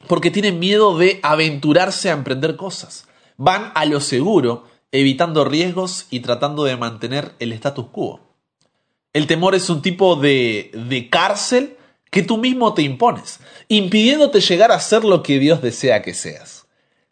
Porque 0.06 0.30
tienen 0.30 0.58
miedo 0.58 0.97
de 0.97 1.20
aventurarse 1.23 2.11
a 2.11 2.14
emprender 2.14 2.56
cosas. 2.56 3.08
Van 3.37 3.73
a 3.75 3.85
lo 3.87 4.00
seguro, 4.00 4.64
evitando 4.92 5.44
riesgos 5.44 6.06
y 6.11 6.20
tratando 6.20 6.64
de 6.64 6.76
mantener 6.76 7.35
el 7.40 7.52
status 7.52 7.87
quo. 7.90 8.20
El 9.14 9.26
temor 9.26 9.54
es 9.54 9.70
un 9.70 9.80
tipo 9.80 10.16
de, 10.16 10.70
de 10.75 11.08
cárcel 11.08 11.77
que 12.10 12.22
tú 12.22 12.38
mismo 12.38 12.74
te 12.74 12.82
impones, 12.82 13.40
impidiéndote 13.68 14.40
llegar 14.40 14.72
a 14.72 14.80
ser 14.80 15.04
lo 15.04 15.22
que 15.22 15.38
Dios 15.38 15.62
desea 15.62 16.02
que 16.02 16.14
seas. 16.14 16.66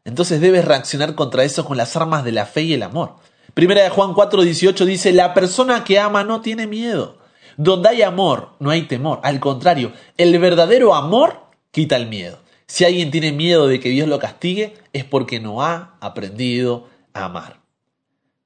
Entonces 0.05 0.41
debes 0.41 0.65
reaccionar 0.65 1.15
contra 1.15 1.45
eso 1.45 1.65
con 1.65 1.77
las 1.77 1.97
armas 1.97 2.25
de 2.25 2.33
la 2.33 2.47
fe 2.47 2.63
y 2.63 2.75
el 2.75 2.83
amor. 2.83 3.17
Primera 3.55 3.83
de 3.83 3.91
Juan 3.91 4.13
4:18 4.13 4.85
dice, 4.85 5.13
la 5.13 5.35
persona 5.35 5.83
que 5.83 5.99
ama 5.99 6.25
no 6.25 6.41
tiene 6.41 6.67
miedo. 6.67 7.19
Donde 7.57 7.89
hay 7.89 8.03
amor, 8.03 8.51
no 8.61 8.71
hay 8.71 8.83
temor. 8.83 9.21
Al 9.23 9.41
contrario, 9.41 9.93
el 10.17 10.39
verdadero 10.39 10.95
amor 10.95 11.41
quita 11.71 11.97
el 11.97 12.07
miedo. 12.07 12.39
Si 12.67 12.85
alguien 12.85 13.11
tiene 13.11 13.33
miedo 13.33 13.67
de 13.67 13.81
que 13.81 13.89
Dios 13.89 14.09
lo 14.09 14.19
castigue, 14.19 14.75
es 14.93 15.05
porque 15.05 15.41
no 15.41 15.63
ha 15.63 15.97
aprendido 16.01 16.89
a 17.15 17.25
amar. 17.25 17.61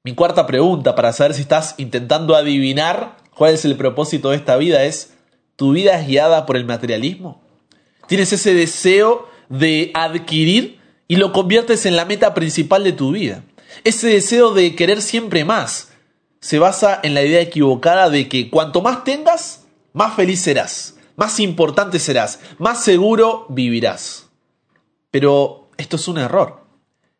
Mi 0.03 0.15
cuarta 0.15 0.47
pregunta 0.47 0.95
para 0.95 1.13
saber 1.13 1.33
si 1.33 1.41
estás 1.41 1.75
intentando 1.77 2.35
adivinar 2.35 3.17
cuál 3.35 3.53
es 3.53 3.65
el 3.65 3.75
propósito 3.75 4.29
de 4.29 4.37
esta 4.37 4.57
vida 4.57 4.83
es, 4.83 5.13
¿tu 5.61 5.73
vida 5.73 5.99
es 5.99 6.07
guiada 6.07 6.47
por 6.47 6.57
el 6.57 6.65
materialismo? 6.65 7.39
¿Tienes 8.07 8.33
ese 8.33 8.55
deseo 8.55 9.29
de 9.47 9.91
adquirir 9.93 10.79
y 11.07 11.17
lo 11.17 11.31
conviertes 11.33 11.85
en 11.85 11.95
la 11.95 12.03
meta 12.03 12.33
principal 12.33 12.83
de 12.83 12.93
tu 12.93 13.11
vida? 13.11 13.43
Ese 13.83 14.07
deseo 14.07 14.55
de 14.55 14.75
querer 14.75 15.03
siempre 15.03 15.45
más 15.45 15.89
se 16.39 16.57
basa 16.57 16.99
en 17.03 17.13
la 17.13 17.21
idea 17.21 17.41
equivocada 17.41 18.09
de 18.09 18.27
que 18.27 18.49
cuanto 18.49 18.81
más 18.81 19.03
tengas, 19.03 19.67
más 19.93 20.15
feliz 20.15 20.41
serás, 20.41 20.95
más 21.15 21.39
importante 21.39 21.99
serás, 21.99 22.39
más 22.57 22.83
seguro 22.83 23.45
vivirás. 23.49 24.29
Pero 25.11 25.69
esto 25.77 25.97
es 25.97 26.07
un 26.07 26.17
error. 26.17 26.65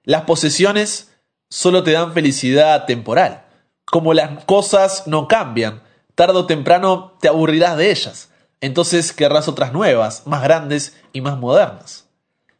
Las 0.04 0.24
posesiones 0.24 1.12
solo 1.48 1.84
te 1.84 1.92
dan 1.92 2.12
felicidad 2.14 2.88
temporal. 2.88 3.46
Como 3.86 4.16
las 4.16 4.46
cosas 4.46 5.04
no 5.06 5.28
cambian, 5.28 5.84
tarde 6.16 6.40
o 6.40 6.48
temprano 6.48 7.20
te 7.22 7.28
aburrirás 7.28 7.78
de 7.78 7.92
ellas. 7.92 8.30
Entonces 8.62 9.12
querrás 9.12 9.48
otras 9.48 9.74
nuevas, 9.74 10.28
más 10.28 10.44
grandes 10.44 10.96
y 11.14 11.22
más 11.22 11.38
modernas. 11.38 12.08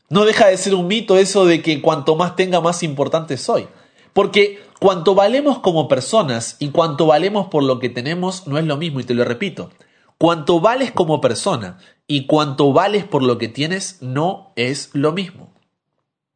No 0.10 0.26
deja 0.26 0.48
de 0.48 0.58
ser 0.58 0.76
un 0.76 0.88
mito 0.88 1.18
eso 1.18 1.46
de 1.46 1.62
que 1.62 1.82
cuanto 1.82 2.16
más 2.16 2.36
tenga, 2.36 2.60
más 2.60 2.84
importante 2.84 3.38
soy. 3.38 3.68
Porque 4.14 4.62
cuanto 4.80 5.16
valemos 5.16 5.60
como 5.60 5.88
personas 5.88 6.58
y 6.60 6.70
cuanto 6.72 7.06
valemos 7.06 7.48
por 7.48 7.64
lo 7.64 7.80
que 7.80 7.88
tenemos 7.88 8.46
no 8.48 8.58
es 8.58 8.66
lo 8.66 8.76
mismo, 8.76 9.00
y 9.00 9.04
te 9.04 9.14
lo 9.14 9.24
repito. 9.24 9.70
Cuanto 10.18 10.60
vales 10.60 10.92
como 10.92 11.22
persona 11.22 11.78
y 12.08 12.26
cuanto 12.26 12.74
vales 12.74 13.06
por 13.06 13.24
lo 13.24 13.38
que 13.38 13.48
tienes 13.48 14.02
no 14.02 14.52
es 14.56 14.90
lo 14.94 15.14
mismo. 15.14 15.54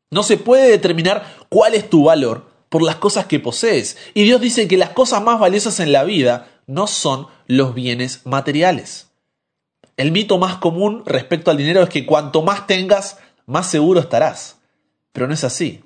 No 0.09 0.23
se 0.23 0.37
puede 0.37 0.69
determinar 0.69 1.25
cuál 1.49 1.73
es 1.73 1.89
tu 1.89 2.05
valor 2.05 2.49
por 2.69 2.81
las 2.81 2.95
cosas 2.95 3.25
que 3.25 3.39
posees. 3.39 3.97
Y 4.13 4.23
Dios 4.23 4.39
dice 4.39 4.67
que 4.67 4.77
las 4.77 4.91
cosas 4.91 5.21
más 5.21 5.39
valiosas 5.39 5.79
en 5.79 5.91
la 5.91 6.03
vida 6.03 6.47
no 6.67 6.87
son 6.87 7.27
los 7.47 7.75
bienes 7.75 8.25
materiales. 8.25 9.11
El 9.97 10.11
mito 10.11 10.37
más 10.37 10.57
común 10.57 11.03
respecto 11.05 11.51
al 11.51 11.57
dinero 11.57 11.81
es 11.81 11.89
que 11.89 12.05
cuanto 12.05 12.41
más 12.41 12.67
tengas, 12.67 13.17
más 13.45 13.69
seguro 13.69 13.99
estarás. 13.99 14.57
Pero 15.13 15.27
no 15.27 15.33
es 15.33 15.43
así. 15.43 15.83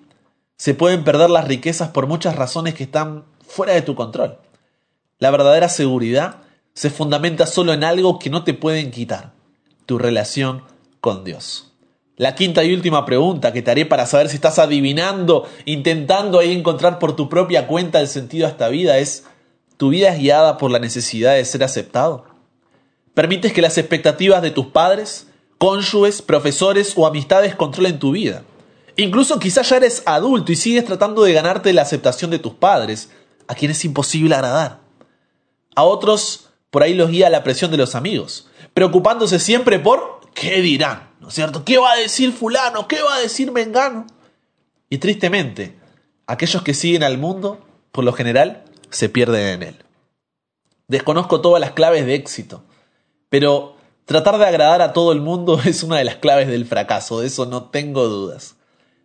Se 0.57 0.73
pueden 0.73 1.03
perder 1.03 1.29
las 1.29 1.47
riquezas 1.47 1.89
por 1.89 2.07
muchas 2.07 2.35
razones 2.35 2.73
que 2.73 2.83
están 2.83 3.25
fuera 3.47 3.73
de 3.73 3.81
tu 3.81 3.95
control. 3.95 4.39
La 5.19 5.31
verdadera 5.31 5.69
seguridad 5.69 6.37
se 6.73 6.89
fundamenta 6.89 7.45
solo 7.45 7.73
en 7.73 7.83
algo 7.83 8.19
que 8.19 8.29
no 8.29 8.43
te 8.43 8.53
pueden 8.53 8.89
quitar, 8.89 9.33
tu 9.85 9.97
relación 9.97 10.63
con 11.01 11.23
Dios. 11.23 11.73
La 12.15 12.35
quinta 12.35 12.63
y 12.63 12.73
última 12.73 13.05
pregunta 13.05 13.53
que 13.53 13.61
te 13.61 13.71
haré 13.71 13.85
para 13.85 14.05
saber 14.05 14.27
si 14.29 14.35
estás 14.35 14.59
adivinando, 14.59 15.47
intentando 15.65 16.39
ahí 16.39 16.51
encontrar 16.51 16.99
por 16.99 17.15
tu 17.15 17.29
propia 17.29 17.67
cuenta 17.67 18.01
el 18.01 18.07
sentido 18.07 18.45
a 18.45 18.49
esta 18.49 18.67
vida 18.69 18.97
es, 18.97 19.25
¿tu 19.77 19.89
vida 19.89 20.09
es 20.09 20.19
guiada 20.19 20.57
por 20.57 20.71
la 20.71 20.79
necesidad 20.79 21.35
de 21.35 21.45
ser 21.45 21.63
aceptado? 21.63 22.25
¿Permites 23.19 23.51
que 23.51 23.61
las 23.61 23.77
expectativas 23.77 24.41
de 24.41 24.51
tus 24.51 24.67
padres, 24.67 25.27
cónyuges, 25.57 26.21
profesores 26.21 26.93
o 26.95 27.05
amistades 27.05 27.53
controlen 27.53 27.99
tu 27.99 28.11
vida? 28.11 28.43
Incluso 28.95 29.39
quizás 29.39 29.67
ya 29.67 29.75
eres 29.75 30.03
adulto 30.05 30.53
y 30.53 30.55
sigues 30.55 30.85
tratando 30.85 31.23
de 31.23 31.33
ganarte 31.33 31.73
la 31.73 31.81
aceptación 31.81 32.31
de 32.31 32.39
tus 32.39 32.53
padres, 32.53 33.09
a 33.49 33.55
quienes 33.55 33.79
es 33.79 33.83
imposible 33.83 34.35
agradar. 34.35 34.79
A 35.75 35.83
otros 35.83 36.51
por 36.69 36.81
ahí 36.81 36.93
los 36.93 37.11
guía 37.11 37.29
la 37.29 37.43
presión 37.43 37.71
de 37.71 37.75
los 37.75 37.93
amigos, 37.93 38.47
preocupándose 38.73 39.37
siempre 39.39 39.79
por 39.79 40.21
qué 40.33 40.61
dirán, 40.61 41.09
¿no 41.19 41.27
es 41.27 41.33
cierto? 41.33 41.65
¿Qué 41.65 41.77
va 41.77 41.91
a 41.91 41.97
decir 41.97 42.31
fulano? 42.31 42.87
¿Qué 42.87 43.01
va 43.01 43.15
a 43.15 43.19
decir 43.19 43.51
Mengano? 43.51 44.07
Y 44.89 44.99
tristemente, 44.99 45.77
aquellos 46.25 46.63
que 46.63 46.73
siguen 46.73 47.03
al 47.03 47.17
mundo, 47.17 47.59
por 47.91 48.05
lo 48.05 48.13
general, 48.13 48.63
se 48.91 49.09
pierden 49.09 49.45
en 49.45 49.63
él. 49.63 49.75
Desconozco 50.87 51.41
todas 51.41 51.59
las 51.59 51.73
claves 51.73 52.05
de 52.05 52.15
éxito, 52.15 52.63
pero 53.29 53.75
tratar 54.05 54.37
de 54.37 54.45
agradar 54.45 54.81
a 54.81 54.93
todo 54.93 55.11
el 55.11 55.21
mundo 55.21 55.59
es 55.65 55.83
una 55.83 55.97
de 55.97 56.03
las 56.03 56.15
claves 56.15 56.47
del 56.47 56.65
fracaso, 56.65 57.21
de 57.21 57.27
eso 57.27 57.45
no 57.45 57.65
tengo 57.65 58.07
dudas. 58.07 58.55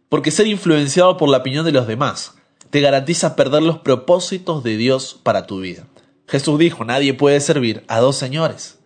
porque 0.08 0.30
ser 0.30 0.46
influenciado 0.46 1.16
por 1.16 1.28
la 1.28 1.38
opinión 1.38 1.64
de 1.64 1.72
los 1.72 1.86
demás 1.86 2.34
te 2.70 2.80
garantiza 2.80 3.36
perder 3.36 3.62
los 3.62 3.78
propósitos 3.78 4.64
de 4.64 4.76
Dios 4.76 5.20
para 5.22 5.46
tu 5.46 5.60
vida. 5.60 5.86
Jesús 6.26 6.58
dijo, 6.58 6.84
nadie 6.84 7.14
puede 7.14 7.38
servir 7.40 7.84
a 7.86 8.00
dos 8.00 8.16
señores. 8.16 8.78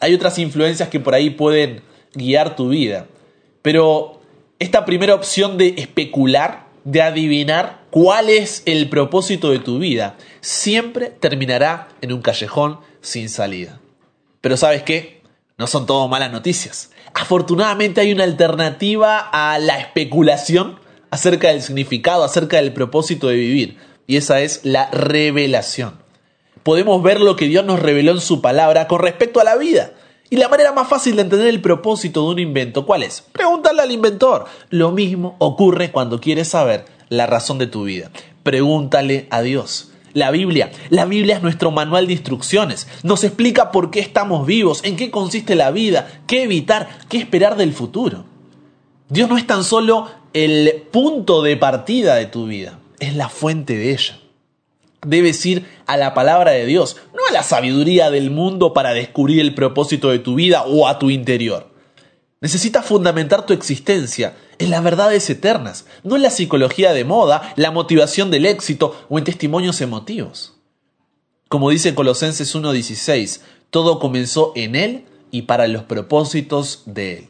Hay 0.00 0.14
otras 0.14 0.38
influencias 0.38 0.88
que 0.88 0.98
por 0.98 1.14
ahí 1.14 1.30
pueden 1.30 1.82
guiar 2.14 2.56
tu 2.56 2.70
vida, 2.70 3.06
pero 3.62 4.20
esta 4.58 4.84
primera 4.84 5.14
opción 5.14 5.58
de 5.58 5.74
especular, 5.78 6.66
de 6.84 7.02
adivinar 7.02 7.84
cuál 7.90 8.30
es 8.30 8.62
el 8.66 8.88
propósito 8.88 9.50
de 9.50 9.58
tu 9.58 9.78
vida, 9.78 10.16
siempre 10.40 11.10
terminará 11.10 11.88
en 12.00 12.12
un 12.12 12.22
callejón 12.22 12.80
sin 13.00 13.28
salida. 13.28 13.80
Pero 14.44 14.58
sabes 14.58 14.82
qué? 14.82 15.22
No 15.56 15.66
son 15.66 15.86
todo 15.86 16.06
malas 16.06 16.30
noticias. 16.30 16.90
Afortunadamente 17.14 18.02
hay 18.02 18.12
una 18.12 18.24
alternativa 18.24 19.18
a 19.18 19.58
la 19.58 19.78
especulación 19.78 20.78
acerca 21.08 21.48
del 21.48 21.62
significado, 21.62 22.24
acerca 22.24 22.58
del 22.58 22.74
propósito 22.74 23.28
de 23.28 23.36
vivir, 23.36 23.78
y 24.06 24.18
esa 24.18 24.42
es 24.42 24.60
la 24.62 24.90
revelación. 24.90 25.94
Podemos 26.62 27.02
ver 27.02 27.22
lo 27.22 27.36
que 27.36 27.46
Dios 27.46 27.64
nos 27.64 27.80
reveló 27.80 28.12
en 28.12 28.20
su 28.20 28.42
palabra 28.42 28.86
con 28.86 29.00
respecto 29.00 29.40
a 29.40 29.44
la 29.44 29.56
vida. 29.56 29.94
Y 30.28 30.36
la 30.36 30.50
manera 30.50 30.72
más 30.72 30.88
fácil 30.88 31.16
de 31.16 31.22
entender 31.22 31.48
el 31.48 31.62
propósito 31.62 32.20
de 32.24 32.32
un 32.32 32.38
invento, 32.38 32.84
¿cuál 32.84 33.02
es? 33.02 33.22
Preguntarle 33.22 33.80
al 33.80 33.92
inventor. 33.92 34.44
Lo 34.68 34.90
mismo 34.90 35.36
ocurre 35.38 35.90
cuando 35.90 36.20
quieres 36.20 36.48
saber 36.48 36.84
la 37.08 37.26
razón 37.26 37.56
de 37.56 37.66
tu 37.66 37.84
vida. 37.84 38.10
Pregúntale 38.42 39.26
a 39.30 39.40
Dios. 39.40 39.93
La 40.14 40.30
Biblia. 40.30 40.70
La 40.90 41.04
Biblia 41.04 41.36
es 41.36 41.42
nuestro 41.42 41.70
manual 41.70 42.06
de 42.06 42.14
instrucciones. 42.14 42.86
Nos 43.02 43.24
explica 43.24 43.70
por 43.72 43.90
qué 43.90 44.00
estamos 44.00 44.46
vivos, 44.46 44.82
en 44.84 44.96
qué 44.96 45.10
consiste 45.10 45.56
la 45.56 45.72
vida, 45.72 46.22
qué 46.26 46.44
evitar, 46.44 46.88
qué 47.08 47.18
esperar 47.18 47.56
del 47.56 47.72
futuro. 47.72 48.24
Dios 49.08 49.28
no 49.28 49.36
es 49.36 49.46
tan 49.46 49.64
solo 49.64 50.08
el 50.32 50.84
punto 50.90 51.42
de 51.42 51.56
partida 51.56 52.14
de 52.14 52.26
tu 52.26 52.46
vida, 52.46 52.78
es 53.00 53.14
la 53.16 53.28
fuente 53.28 53.76
de 53.76 53.92
ella. 53.92 54.18
Debes 55.06 55.44
ir 55.44 55.66
a 55.86 55.96
la 55.96 56.14
palabra 56.14 56.52
de 56.52 56.64
Dios, 56.64 56.96
no 57.12 57.20
a 57.28 57.32
la 57.32 57.42
sabiduría 57.42 58.10
del 58.10 58.30
mundo 58.30 58.72
para 58.72 58.94
descubrir 58.94 59.40
el 59.40 59.54
propósito 59.54 60.10
de 60.10 60.20
tu 60.20 60.36
vida 60.36 60.62
o 60.64 60.88
a 60.88 60.98
tu 60.98 61.10
interior. 61.10 61.73
Necesitas 62.44 62.84
fundamentar 62.84 63.46
tu 63.46 63.54
existencia 63.54 64.36
en 64.58 64.68
las 64.68 64.84
verdades 64.84 65.30
eternas, 65.30 65.86
no 66.02 66.16
en 66.16 66.20
la 66.20 66.28
psicología 66.28 66.92
de 66.92 67.02
moda, 67.02 67.54
la 67.56 67.70
motivación 67.70 68.30
del 68.30 68.44
éxito 68.44 68.94
o 69.08 69.16
en 69.16 69.24
testimonios 69.24 69.80
emotivos. 69.80 70.52
Como 71.48 71.70
dice 71.70 71.94
Colosenses 71.94 72.54
1.16, 72.54 73.40
todo 73.70 73.98
comenzó 73.98 74.52
en 74.56 74.76
Él 74.76 75.06
y 75.30 75.42
para 75.42 75.68
los 75.68 75.84
propósitos 75.84 76.82
de 76.84 77.16
Él. 77.16 77.28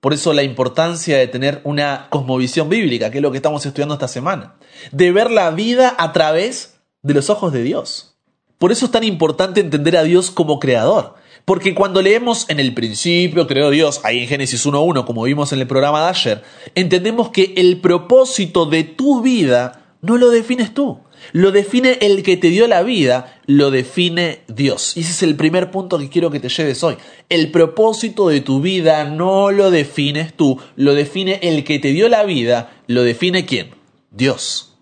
Por 0.00 0.12
eso 0.12 0.34
la 0.34 0.42
importancia 0.42 1.16
de 1.16 1.28
tener 1.28 1.62
una 1.64 2.08
cosmovisión 2.10 2.68
bíblica, 2.68 3.10
que 3.10 3.16
es 3.16 3.22
lo 3.22 3.30
que 3.30 3.38
estamos 3.38 3.64
estudiando 3.64 3.94
esta 3.94 4.06
semana, 4.06 4.56
de 4.92 5.12
ver 5.12 5.30
la 5.30 5.50
vida 5.50 5.94
a 5.96 6.12
través 6.12 6.74
de 7.00 7.14
los 7.14 7.30
ojos 7.30 7.54
de 7.54 7.62
Dios. 7.62 8.18
Por 8.58 8.70
eso 8.70 8.84
es 8.84 8.92
tan 8.92 9.04
importante 9.04 9.60
entender 9.60 9.96
a 9.96 10.02
Dios 10.02 10.30
como 10.30 10.60
creador, 10.60 11.14
porque 11.46 11.76
cuando 11.76 12.02
leemos 12.02 12.50
en 12.50 12.58
el 12.58 12.74
principio 12.74 13.46
creó 13.46 13.70
Dios, 13.70 14.00
ahí 14.02 14.18
en 14.18 14.26
Génesis 14.26 14.66
1.1, 14.66 15.04
como 15.04 15.22
vimos 15.22 15.52
en 15.52 15.60
el 15.60 15.68
programa 15.68 16.02
de 16.02 16.08
ayer, 16.08 16.42
entendemos 16.74 17.30
que 17.30 17.54
el 17.56 17.80
propósito 17.80 18.66
de 18.66 18.82
tu 18.82 19.22
vida 19.22 19.94
no 20.02 20.16
lo 20.16 20.30
defines 20.30 20.74
tú, 20.74 20.98
lo 21.30 21.52
define 21.52 21.98
el 22.00 22.24
que 22.24 22.36
te 22.36 22.48
dio 22.48 22.66
la 22.66 22.82
vida, 22.82 23.40
lo 23.46 23.70
define 23.70 24.40
Dios. 24.48 24.96
Y 24.96 25.02
ese 25.02 25.12
es 25.12 25.22
el 25.22 25.36
primer 25.36 25.70
punto 25.70 26.00
que 26.00 26.08
quiero 26.08 26.32
que 26.32 26.40
te 26.40 26.48
lleves 26.48 26.82
hoy. 26.82 26.96
El 27.28 27.52
propósito 27.52 28.28
de 28.28 28.40
tu 28.40 28.60
vida 28.60 29.04
no 29.04 29.52
lo 29.52 29.70
defines 29.70 30.34
tú, 30.34 30.58
lo 30.74 30.94
define 30.94 31.38
el 31.44 31.62
que 31.62 31.78
te 31.78 31.92
dio 31.92 32.08
la 32.08 32.24
vida, 32.24 32.72
lo 32.88 33.04
define 33.04 33.46
quién? 33.46 33.70
Dios. 34.10 34.74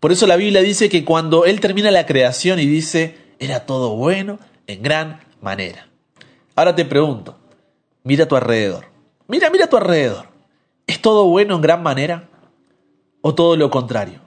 Por 0.00 0.12
eso 0.12 0.26
la 0.26 0.36
Biblia 0.36 0.62
dice 0.62 0.88
que 0.88 1.04
cuando 1.04 1.44
Él 1.44 1.60
termina 1.60 1.90
la 1.90 2.06
creación 2.06 2.58
y 2.58 2.64
dice, 2.64 3.16
era 3.38 3.66
todo 3.66 3.96
bueno 3.96 4.38
en 4.66 4.82
gran 4.82 5.20
manera. 5.42 5.89
Ahora 6.54 6.74
te 6.74 6.84
pregunto, 6.84 7.36
mira 8.02 8.24
a 8.24 8.28
tu 8.28 8.36
alrededor. 8.36 8.86
Mira, 9.28 9.50
mira 9.50 9.66
a 9.66 9.68
tu 9.68 9.76
alrededor. 9.76 10.26
¿Es 10.86 11.00
todo 11.00 11.26
bueno 11.26 11.54
en 11.54 11.60
gran 11.60 11.82
manera? 11.82 12.28
¿O 13.20 13.34
todo 13.34 13.56
lo 13.56 13.70
contrario? 13.70 14.20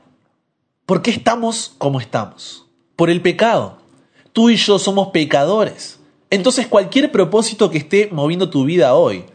¿Por 0.86 1.02
qué 1.02 1.12
estamos 1.12 1.74
como 1.78 2.00
estamos? 2.00 2.66
Por 2.96 3.10
el 3.10 3.22
pecado. 3.22 3.78
Tú 4.32 4.50
y 4.50 4.56
yo 4.56 4.80
somos 4.80 5.10
pecadores. 5.10 6.00
Entonces 6.30 6.68
cualquier 6.68 7.12
propósito 7.12 7.70
que 7.70 7.78
esté 7.78 8.10
moviendo 8.12 8.50
tu 8.50 8.66
vida 8.66 8.96
hoy 8.96 9.26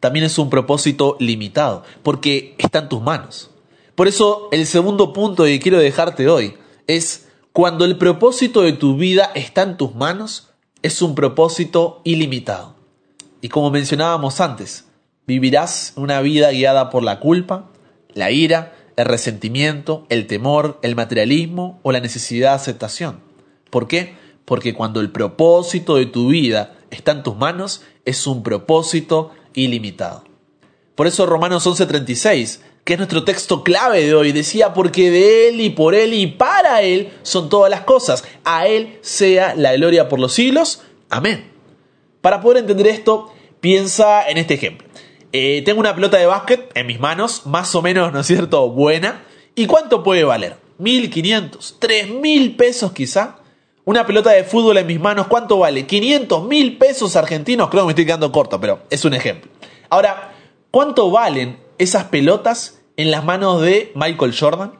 también 0.00 0.24
es 0.24 0.38
un 0.38 0.50
propósito 0.50 1.16
limitado, 1.18 1.82
porque 2.02 2.54
está 2.58 2.80
en 2.80 2.88
tus 2.88 3.02
manos. 3.02 3.50
Por 3.94 4.08
eso 4.08 4.48
el 4.52 4.66
segundo 4.66 5.12
punto 5.12 5.44
que 5.44 5.58
quiero 5.58 5.78
dejarte 5.78 6.28
hoy 6.28 6.54
es 6.86 7.28
cuando 7.52 7.84
el 7.84 7.98
propósito 7.98 8.62
de 8.62 8.72
tu 8.72 8.96
vida 8.96 9.30
está 9.34 9.62
en 9.62 9.76
tus 9.76 9.94
manos, 9.94 10.45
es 10.82 11.02
un 11.02 11.14
propósito 11.14 12.00
ilimitado. 12.04 12.74
Y 13.40 13.48
como 13.48 13.70
mencionábamos 13.70 14.40
antes, 14.40 14.86
vivirás 15.26 15.92
una 15.96 16.20
vida 16.20 16.50
guiada 16.50 16.90
por 16.90 17.02
la 17.02 17.20
culpa, 17.20 17.70
la 18.14 18.30
ira, 18.30 18.74
el 18.96 19.04
resentimiento, 19.04 20.06
el 20.08 20.26
temor, 20.26 20.78
el 20.82 20.96
materialismo 20.96 21.80
o 21.82 21.92
la 21.92 22.00
necesidad 22.00 22.50
de 22.50 22.56
aceptación. 22.56 23.20
¿Por 23.70 23.88
qué? 23.88 24.16
Porque 24.44 24.74
cuando 24.74 25.00
el 25.00 25.10
propósito 25.10 25.96
de 25.96 26.06
tu 26.06 26.28
vida 26.28 26.76
está 26.90 27.12
en 27.12 27.22
tus 27.22 27.36
manos, 27.36 27.82
es 28.04 28.26
un 28.26 28.42
propósito 28.42 29.32
ilimitado. 29.54 30.24
Por 30.94 31.06
eso 31.06 31.26
Romanos 31.26 31.66
11:36, 31.66 32.60
que 32.86 32.92
es 32.92 33.00
nuestro 33.00 33.24
texto 33.24 33.64
clave 33.64 34.04
de 34.04 34.14
hoy, 34.14 34.30
decía, 34.30 34.72
porque 34.72 35.10
de 35.10 35.48
Él 35.48 35.60
y 35.60 35.70
por 35.70 35.96
Él 35.96 36.14
y 36.14 36.28
para 36.28 36.82
Él 36.82 37.12
son 37.24 37.48
todas 37.48 37.68
las 37.68 37.80
cosas. 37.80 38.22
A 38.44 38.68
Él 38.68 39.00
sea 39.00 39.56
la 39.56 39.74
gloria 39.74 40.08
por 40.08 40.20
los 40.20 40.32
siglos. 40.32 40.82
Amén. 41.10 41.50
Para 42.20 42.40
poder 42.40 42.58
entender 42.58 42.86
esto, 42.86 43.34
piensa 43.58 44.28
en 44.28 44.38
este 44.38 44.54
ejemplo. 44.54 44.86
Eh, 45.32 45.62
tengo 45.64 45.80
una 45.80 45.96
pelota 45.96 46.16
de 46.16 46.26
básquet 46.26 46.70
en 46.76 46.86
mis 46.86 47.00
manos, 47.00 47.44
más 47.44 47.74
o 47.74 47.82
menos, 47.82 48.12
¿no 48.12 48.20
es 48.20 48.26
cierto?, 48.28 48.70
buena. 48.70 49.24
¿Y 49.56 49.66
cuánto 49.66 50.04
puede 50.04 50.22
valer? 50.22 50.56
¿1.500? 50.78 51.80
¿3.000 51.80 52.56
pesos 52.56 52.92
quizá? 52.92 53.40
Una 53.84 54.06
pelota 54.06 54.30
de 54.30 54.44
fútbol 54.44 54.78
en 54.78 54.86
mis 54.86 55.00
manos, 55.00 55.26
¿cuánto 55.26 55.58
vale? 55.58 55.88
¿500 55.88 56.46
mil 56.46 56.78
pesos 56.78 57.16
argentinos? 57.16 57.68
Creo 57.68 57.82
que 57.82 57.86
me 57.86 57.92
estoy 57.92 58.06
quedando 58.06 58.30
corto, 58.30 58.60
pero 58.60 58.82
es 58.90 59.04
un 59.04 59.14
ejemplo. 59.14 59.50
Ahora, 59.90 60.34
¿cuánto 60.70 61.10
valen 61.10 61.65
esas 61.78 62.04
pelotas 62.04 62.80
en 62.96 63.10
las 63.10 63.24
manos 63.24 63.62
de 63.62 63.92
Michael 63.94 64.34
Jordan 64.38 64.72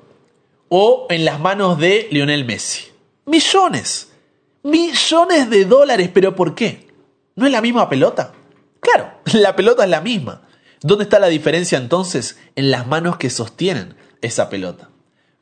o 0.69 1.07
en 1.11 1.25
las 1.25 1.41
manos 1.41 1.79
de 1.79 2.09
Lionel 2.11 2.45
Messi? 2.45 2.87
Millones. 3.25 4.13
Millones 4.63 5.51
de 5.51 5.65
dólares, 5.65 6.11
pero 6.13 6.35
¿por 6.35 6.55
qué? 6.55 6.89
¿No 7.35 7.47
es 7.47 7.53
la 7.53 7.61
misma 7.61 7.89
pelota? 7.89 8.33
Claro, 8.81 9.11
la 9.33 9.55
pelota 9.57 9.85
es 9.85 9.91
la 9.91 10.01
misma. 10.01 10.43
¿Dónde 10.83 11.05
está 11.05 11.19
la 11.19 11.29
diferencia 11.29 11.79
entonces? 11.79 12.39
En 12.55 12.71
las 12.71 12.87
manos 12.87 13.17
que 13.17 13.31
sostienen 13.31 13.95
esa 14.21 14.49
pelota. 14.49 14.91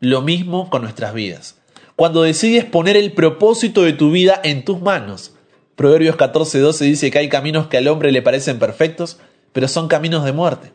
Lo 0.01 0.23
mismo 0.23 0.71
con 0.71 0.83
nuestras 0.83 1.15
vidas. 1.15 1.61
Cuando 1.97 2.23
decides 2.23 2.65
poner 2.65 2.97
el 2.97 3.13
propósito 3.13 3.83
de 3.83 3.93
tu 3.93 4.11
vida 4.11 4.41
en 4.43 4.65
tus 4.65 4.81
manos. 4.81 5.35
Proverbios 5.77 6.17
14:12 6.17 6.85
dice 6.85 7.11
que 7.11 7.19
hay 7.19 7.29
caminos 7.29 7.69
que 7.69 7.79
al 7.79 7.89
hombre 7.89 8.13
le 8.13 8.23
parecen 8.23 8.59
perfectos, 8.59 9.19
pero 9.53 9.69
son 9.69 9.89
caminos 9.89 10.25
de 10.25 10.33
muerte. 10.33 10.73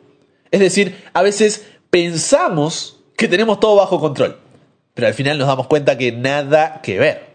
Es 0.52 0.60
decir, 0.60 1.04
a 1.14 1.22
veces 1.22 1.66
pensamos 1.90 3.00
que 3.18 3.28
tenemos 3.28 3.60
todo 3.60 3.76
bajo 3.76 4.00
control, 4.00 4.38
pero 4.94 5.08
al 5.08 5.14
final 5.14 5.38
nos 5.38 5.48
damos 5.48 5.68
cuenta 5.68 5.98
que 5.98 6.12
nada 6.12 6.82
que 6.82 7.00
ver. 7.00 7.30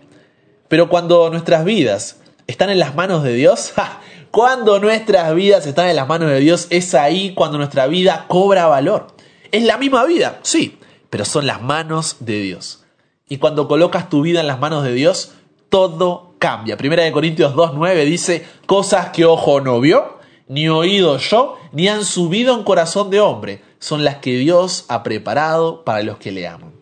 Pero 0.68 0.88
cuando 0.88 1.30
nuestras 1.30 1.64
vidas 1.64 2.20
están 2.46 2.70
en 2.70 2.78
las 2.78 2.94
manos 2.94 3.22
de 3.22 3.34
Dios, 3.34 3.72
cuando 4.30 4.80
nuestras 4.80 5.34
vidas 5.34 5.66
están 5.66 5.88
en 5.88 5.96
las 5.96 6.08
manos 6.08 6.30
de 6.30 6.40
Dios, 6.40 6.66
es 6.70 6.94
ahí 6.94 7.34
cuando 7.34 7.58
nuestra 7.58 7.86
vida 7.86 8.24
cobra 8.28 8.66
valor. 8.66 9.08
Es 9.52 9.62
la 9.62 9.78
misma 9.78 10.04
vida, 10.04 10.40
sí, 10.42 10.78
pero 11.10 11.24
son 11.24 11.46
las 11.46 11.62
manos 11.62 12.16
de 12.20 12.40
Dios. 12.40 12.84
Y 13.28 13.38
cuando 13.38 13.68
colocas 13.68 14.08
tu 14.08 14.22
vida 14.22 14.40
en 14.40 14.48
las 14.48 14.58
manos 14.58 14.84
de 14.84 14.92
Dios, 14.92 15.32
todo 15.68 16.34
cambia. 16.38 16.76
Primera 16.76 17.04
de 17.04 17.12
Corintios 17.12 17.54
2.9 17.54 18.04
dice, 18.04 18.46
cosas 18.66 19.10
que 19.10 19.24
ojo 19.24 19.60
no 19.60 19.80
vio, 19.80 20.13
ni 20.48 20.68
oído 20.68 21.18
yo, 21.18 21.58
ni 21.72 21.88
han 21.88 22.04
subido 22.04 22.54
en 22.54 22.64
corazón 22.64 23.10
de 23.10 23.20
hombre, 23.20 23.62
son 23.78 24.04
las 24.04 24.16
que 24.16 24.36
Dios 24.36 24.84
ha 24.88 25.02
preparado 25.02 25.84
para 25.84 26.02
los 26.02 26.18
que 26.18 26.32
le 26.32 26.46
aman. 26.46 26.72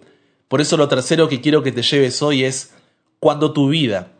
Por 0.49 0.61
eso 0.61 0.77
lo 0.77 0.89
tercero 0.89 1.29
que 1.29 1.41
quiero 1.41 1.63
que 1.63 1.73
te 1.73 1.83
lleves 1.83 2.23
hoy 2.23 2.45
es, 2.45 2.75
cuando 3.21 3.53
tu 3.53 3.69
vida 3.69 4.13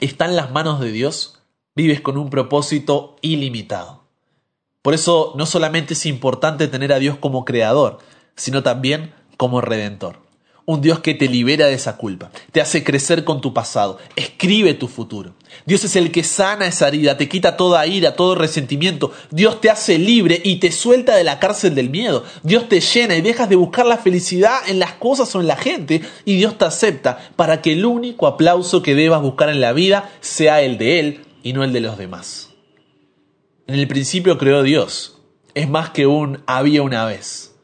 está 0.00 0.24
en 0.24 0.36
las 0.36 0.50
manos 0.50 0.80
de 0.80 0.92
Dios, 0.92 1.40
vives 1.74 2.00
con 2.00 2.16
un 2.16 2.30
propósito 2.30 3.16
ilimitado. 3.20 4.04
Por 4.82 4.94
eso 4.94 5.34
no 5.36 5.44
solamente 5.44 5.94
es 5.94 6.06
importante 6.06 6.68
tener 6.68 6.92
a 6.92 6.98
Dios 6.98 7.18
como 7.18 7.44
creador, 7.44 7.98
sino 8.36 8.62
también 8.62 9.12
como 9.36 9.60
redentor. 9.60 10.27
Un 10.68 10.82
Dios 10.82 10.98
que 10.98 11.14
te 11.14 11.28
libera 11.28 11.66
de 11.66 11.72
esa 11.72 11.96
culpa, 11.96 12.30
te 12.52 12.60
hace 12.60 12.84
crecer 12.84 13.24
con 13.24 13.40
tu 13.40 13.54
pasado, 13.54 13.96
escribe 14.16 14.74
tu 14.74 14.86
futuro. 14.86 15.32
Dios 15.64 15.82
es 15.84 15.96
el 15.96 16.12
que 16.12 16.22
sana 16.22 16.66
esa 16.66 16.88
herida, 16.88 17.16
te 17.16 17.26
quita 17.26 17.56
toda 17.56 17.86
ira, 17.86 18.16
todo 18.16 18.34
resentimiento. 18.34 19.10
Dios 19.30 19.62
te 19.62 19.70
hace 19.70 19.96
libre 19.96 20.42
y 20.44 20.56
te 20.56 20.70
suelta 20.70 21.16
de 21.16 21.24
la 21.24 21.38
cárcel 21.38 21.74
del 21.74 21.88
miedo. 21.88 22.22
Dios 22.42 22.68
te 22.68 22.82
llena 22.82 23.16
y 23.16 23.22
dejas 23.22 23.48
de 23.48 23.56
buscar 23.56 23.86
la 23.86 23.96
felicidad 23.96 24.58
en 24.68 24.78
las 24.78 24.92
cosas 24.92 25.34
o 25.34 25.40
en 25.40 25.46
la 25.46 25.56
gente 25.56 26.02
y 26.26 26.36
Dios 26.36 26.58
te 26.58 26.66
acepta 26.66 27.16
para 27.36 27.62
que 27.62 27.72
el 27.72 27.86
único 27.86 28.26
aplauso 28.26 28.82
que 28.82 28.94
debas 28.94 29.22
buscar 29.22 29.48
en 29.48 29.62
la 29.62 29.72
vida 29.72 30.12
sea 30.20 30.60
el 30.60 30.76
de 30.76 31.00
Él 31.00 31.20
y 31.42 31.54
no 31.54 31.64
el 31.64 31.72
de 31.72 31.80
los 31.80 31.96
demás. 31.96 32.50
En 33.66 33.76
el 33.76 33.88
principio 33.88 34.36
creó 34.36 34.62
Dios. 34.62 35.16
Es 35.54 35.66
más 35.66 35.88
que 35.88 36.06
un 36.06 36.42
había 36.46 36.82
una 36.82 37.06
vez. 37.06 37.57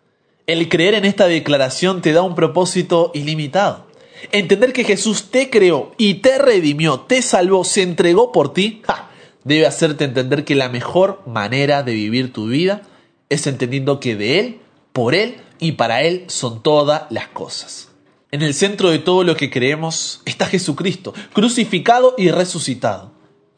El 0.47 0.69
creer 0.69 0.93
en 0.93 1.07
esta 1.07 1.27
declaración 1.27 2.03
te 2.03 2.13
da 2.13 2.21
un 2.21 2.35
propósito 2.35 3.11
ilimitado. 3.15 3.87
Entender 4.31 4.75
que 4.75 4.85
Jesús 4.85 5.31
te 5.31 5.49
creó 5.49 5.95
y 5.97 6.15
te 6.15 6.37
redimió, 6.37 7.01
te 7.01 7.23
salvó, 7.23 7.65
se 7.65 7.81
entregó 7.81 8.31
por 8.31 8.53
ti, 8.53 8.83
debe 9.45 9.67
hacerte 9.67 10.05
entender 10.05 10.45
que 10.45 10.55
la 10.55 10.69
mejor 10.69 11.23
manera 11.27 11.83
de 11.83 11.95
vivir 11.95 12.31
tu 12.31 12.49
vida 12.49 12.83
es 13.31 13.47
entendiendo 13.47 14.01
que 14.01 14.17
de 14.17 14.39
Él, 14.39 14.61
por 14.93 15.15
Él 15.15 15.37
y 15.61 15.73
para 15.73 16.03
Él 16.03 16.25
son 16.27 16.63
todas 16.63 17.05
las 17.09 17.29
cosas. 17.29 17.89
En 18.31 18.43
el 18.43 18.53
centro 18.53 18.91
de 18.91 18.99
todo 18.99 19.25
lo 19.25 19.37
que 19.37 19.51
creemos 19.51 20.21
está 20.27 20.45
Jesucristo, 20.45 21.15
crucificado 21.33 22.17
y 22.19 22.31
resucitado. 22.31 23.13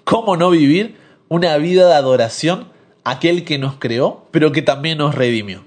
¿Cómo 0.04 0.36
no 0.36 0.50
vivir 0.50 0.96
una 1.26 1.56
vida 1.56 1.88
de 1.88 1.94
adoración 1.94 2.68
a 3.02 3.12
aquel 3.12 3.44
que 3.44 3.58
nos 3.58 3.74
creó, 3.74 4.28
pero 4.30 4.52
que 4.52 4.62
también 4.62 4.98
nos 4.98 5.16
redimió? 5.16 5.65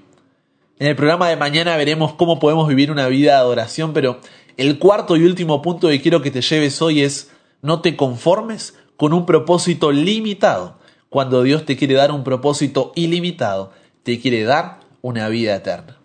En 0.80 0.86
el 0.86 0.96
programa 0.96 1.28
de 1.28 1.36
mañana 1.36 1.76
veremos 1.76 2.14
cómo 2.14 2.38
podemos 2.38 2.66
vivir 2.66 2.90
una 2.90 3.06
vida 3.06 3.32
de 3.32 3.38
adoración, 3.38 3.92
pero 3.92 4.18
el 4.56 4.78
cuarto 4.78 5.14
y 5.14 5.24
último 5.24 5.60
punto 5.60 5.88
que 5.88 6.00
quiero 6.00 6.22
que 6.22 6.30
te 6.30 6.40
lleves 6.40 6.80
hoy 6.80 7.02
es 7.02 7.30
no 7.60 7.82
te 7.82 7.96
conformes 7.96 8.72
con 8.96 9.12
un 9.12 9.26
propósito 9.26 9.92
limitado. 9.92 10.78
Cuando 11.10 11.42
Dios 11.42 11.66
te 11.66 11.76
quiere 11.76 11.92
dar 11.92 12.12
un 12.12 12.24
propósito 12.24 12.92
ilimitado, 12.94 13.74
te 14.04 14.20
quiere 14.20 14.42
dar 14.44 14.80
una 15.02 15.28
vida 15.28 15.54
eterna. 15.54 15.98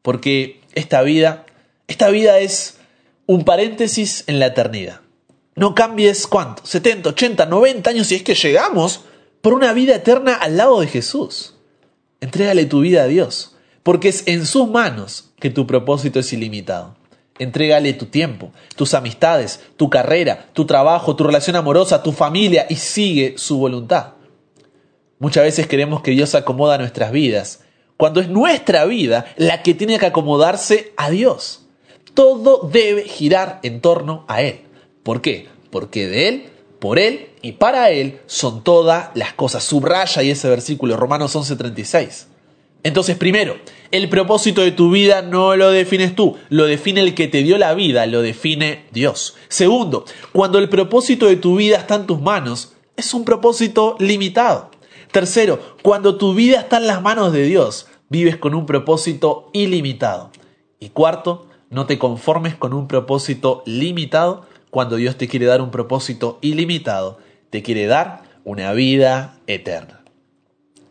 Porque 0.00 0.60
esta 0.74 1.02
vida, 1.02 1.44
esta 1.88 2.08
vida 2.10 2.38
es 2.38 2.78
un 3.26 3.44
paréntesis 3.44 4.22
en 4.28 4.38
la 4.38 4.46
eternidad. 4.46 5.00
No 5.56 5.74
cambies 5.74 6.28
cuánto, 6.28 6.64
70, 6.64 7.08
80, 7.08 7.46
90 7.46 7.90
años 7.90 8.06
si 8.06 8.14
es 8.14 8.22
que 8.22 8.36
llegamos 8.36 9.00
por 9.40 9.54
una 9.54 9.72
vida 9.72 9.96
eterna 9.96 10.34
al 10.34 10.56
lado 10.56 10.80
de 10.80 10.86
Jesús. 10.86 11.56
Entrégale 12.20 12.66
tu 12.66 12.78
vida 12.78 13.02
a 13.02 13.06
Dios 13.08 13.53
porque 13.84 14.08
es 14.08 14.26
en 14.26 14.46
sus 14.46 14.68
manos 14.68 15.30
que 15.38 15.50
tu 15.50 15.68
propósito 15.68 16.18
es 16.18 16.32
ilimitado. 16.32 16.96
Entrégale 17.38 17.92
tu 17.92 18.06
tiempo, 18.06 18.50
tus 18.74 18.94
amistades, 18.94 19.60
tu 19.76 19.90
carrera, 19.90 20.48
tu 20.52 20.64
trabajo, 20.64 21.14
tu 21.14 21.24
relación 21.24 21.54
amorosa, 21.54 22.02
tu 22.02 22.10
familia 22.10 22.66
y 22.68 22.76
sigue 22.76 23.34
su 23.36 23.58
voluntad. 23.58 24.14
Muchas 25.18 25.44
veces 25.44 25.66
queremos 25.66 26.00
que 26.00 26.12
Dios 26.12 26.34
acomoda 26.34 26.78
nuestras 26.78 27.12
vidas, 27.12 27.60
cuando 27.96 28.20
es 28.20 28.28
nuestra 28.28 28.84
vida 28.86 29.26
la 29.36 29.62
que 29.62 29.74
tiene 29.74 29.98
que 29.98 30.06
acomodarse 30.06 30.92
a 30.96 31.10
Dios. 31.10 31.66
Todo 32.14 32.68
debe 32.72 33.02
girar 33.02 33.60
en 33.62 33.80
torno 33.80 34.24
a 34.28 34.42
Él. 34.42 34.60
¿Por 35.02 35.20
qué? 35.20 35.48
Porque 35.70 36.06
de 36.06 36.28
Él, 36.28 36.46
por 36.78 36.98
Él 36.98 37.30
y 37.42 37.52
para 37.52 37.90
Él 37.90 38.20
son 38.26 38.62
todas 38.64 39.10
las 39.14 39.34
cosas. 39.34 39.64
Subraya 39.64 40.20
ahí 40.20 40.30
ese 40.30 40.48
versículo, 40.48 40.96
Romanos 40.96 41.34
11:36. 41.34 42.28
Entonces, 42.84 43.16
primero, 43.16 43.56
el 43.90 44.10
propósito 44.10 44.60
de 44.60 44.70
tu 44.70 44.90
vida 44.90 45.22
no 45.22 45.56
lo 45.56 45.70
defines 45.70 46.14
tú, 46.14 46.36
lo 46.50 46.66
define 46.66 47.00
el 47.00 47.14
que 47.14 47.28
te 47.28 47.42
dio 47.42 47.56
la 47.56 47.72
vida, 47.72 48.04
lo 48.04 48.20
define 48.20 48.84
Dios. 48.92 49.36
Segundo, 49.48 50.04
cuando 50.32 50.58
el 50.58 50.68
propósito 50.68 51.26
de 51.26 51.36
tu 51.36 51.56
vida 51.56 51.78
está 51.78 51.94
en 51.94 52.06
tus 52.06 52.20
manos, 52.20 52.74
es 52.96 53.14
un 53.14 53.24
propósito 53.24 53.96
limitado. 53.98 54.70
Tercero, 55.10 55.76
cuando 55.82 56.16
tu 56.16 56.34
vida 56.34 56.60
está 56.60 56.76
en 56.76 56.86
las 56.86 57.00
manos 57.00 57.32
de 57.32 57.44
Dios, 57.44 57.86
vives 58.10 58.36
con 58.36 58.54
un 58.54 58.66
propósito 58.66 59.48
ilimitado. 59.54 60.30
Y 60.78 60.90
cuarto, 60.90 61.46
no 61.70 61.86
te 61.86 61.98
conformes 61.98 62.54
con 62.54 62.74
un 62.74 62.86
propósito 62.86 63.62
limitado 63.64 64.44
cuando 64.68 64.96
Dios 64.96 65.16
te 65.16 65.26
quiere 65.26 65.46
dar 65.46 65.62
un 65.62 65.70
propósito 65.70 66.38
ilimitado, 66.42 67.18
te 67.48 67.62
quiere 67.62 67.86
dar 67.86 68.24
una 68.44 68.72
vida 68.72 69.38
eterna. 69.46 70.02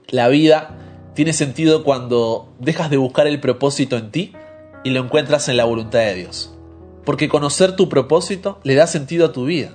La 0.08 0.28
vida 0.30 0.83
tiene 1.13 1.34
sentido 1.34 1.84
cuando 1.84 2.52
dejas 2.60 2.89
de 2.89 2.97
buscar 2.97 3.28
el 3.28 3.39
propósito 3.39 3.97
en 3.97 4.12
ti 4.12 4.34
y 4.84 4.89
lo 4.89 5.02
encuentras 5.02 5.47
en 5.47 5.58
la 5.58 5.65
voluntad 5.65 5.99
de 5.99 6.15
Dios. 6.15 6.54
Porque 7.06 7.30
conocer 7.30 7.76
tu 7.76 7.89
propósito 7.89 8.60
le 8.63 8.76
da 8.76 8.88
sentido 8.88 9.28
a 9.28 9.32
tu 9.32 9.45
vida. 9.45 9.71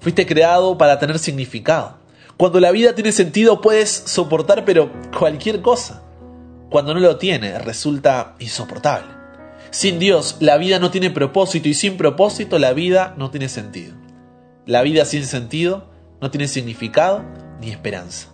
Fuiste 0.00 0.26
creado 0.26 0.78
para 0.78 0.98
tener 0.98 1.18
significado. 1.18 1.98
Cuando 2.36 2.60
la 2.60 2.70
vida 2.70 2.94
tiene 2.94 3.12
sentido 3.12 3.60
puedes 3.60 3.90
soportar 3.90 4.64
pero 4.64 4.90
cualquier 5.18 5.60
cosa. 5.60 6.02
Cuando 6.70 6.94
no 6.94 7.00
lo 7.00 7.16
tiene 7.16 7.58
resulta 7.58 8.36
insoportable. 8.38 9.12
Sin 9.70 9.98
Dios 9.98 10.36
la 10.40 10.56
vida 10.56 10.78
no 10.78 10.90
tiene 10.90 11.10
propósito 11.10 11.68
y 11.68 11.74
sin 11.74 11.96
propósito 11.96 12.58
la 12.58 12.72
vida 12.72 13.14
no 13.18 13.30
tiene 13.30 13.48
sentido. 13.48 13.94
La 14.66 14.82
vida 14.82 15.04
sin 15.04 15.24
sentido 15.26 15.90
no 16.20 16.30
tiene 16.30 16.46
significado 16.46 17.24
ni 17.60 17.70
esperanza. 17.70 18.28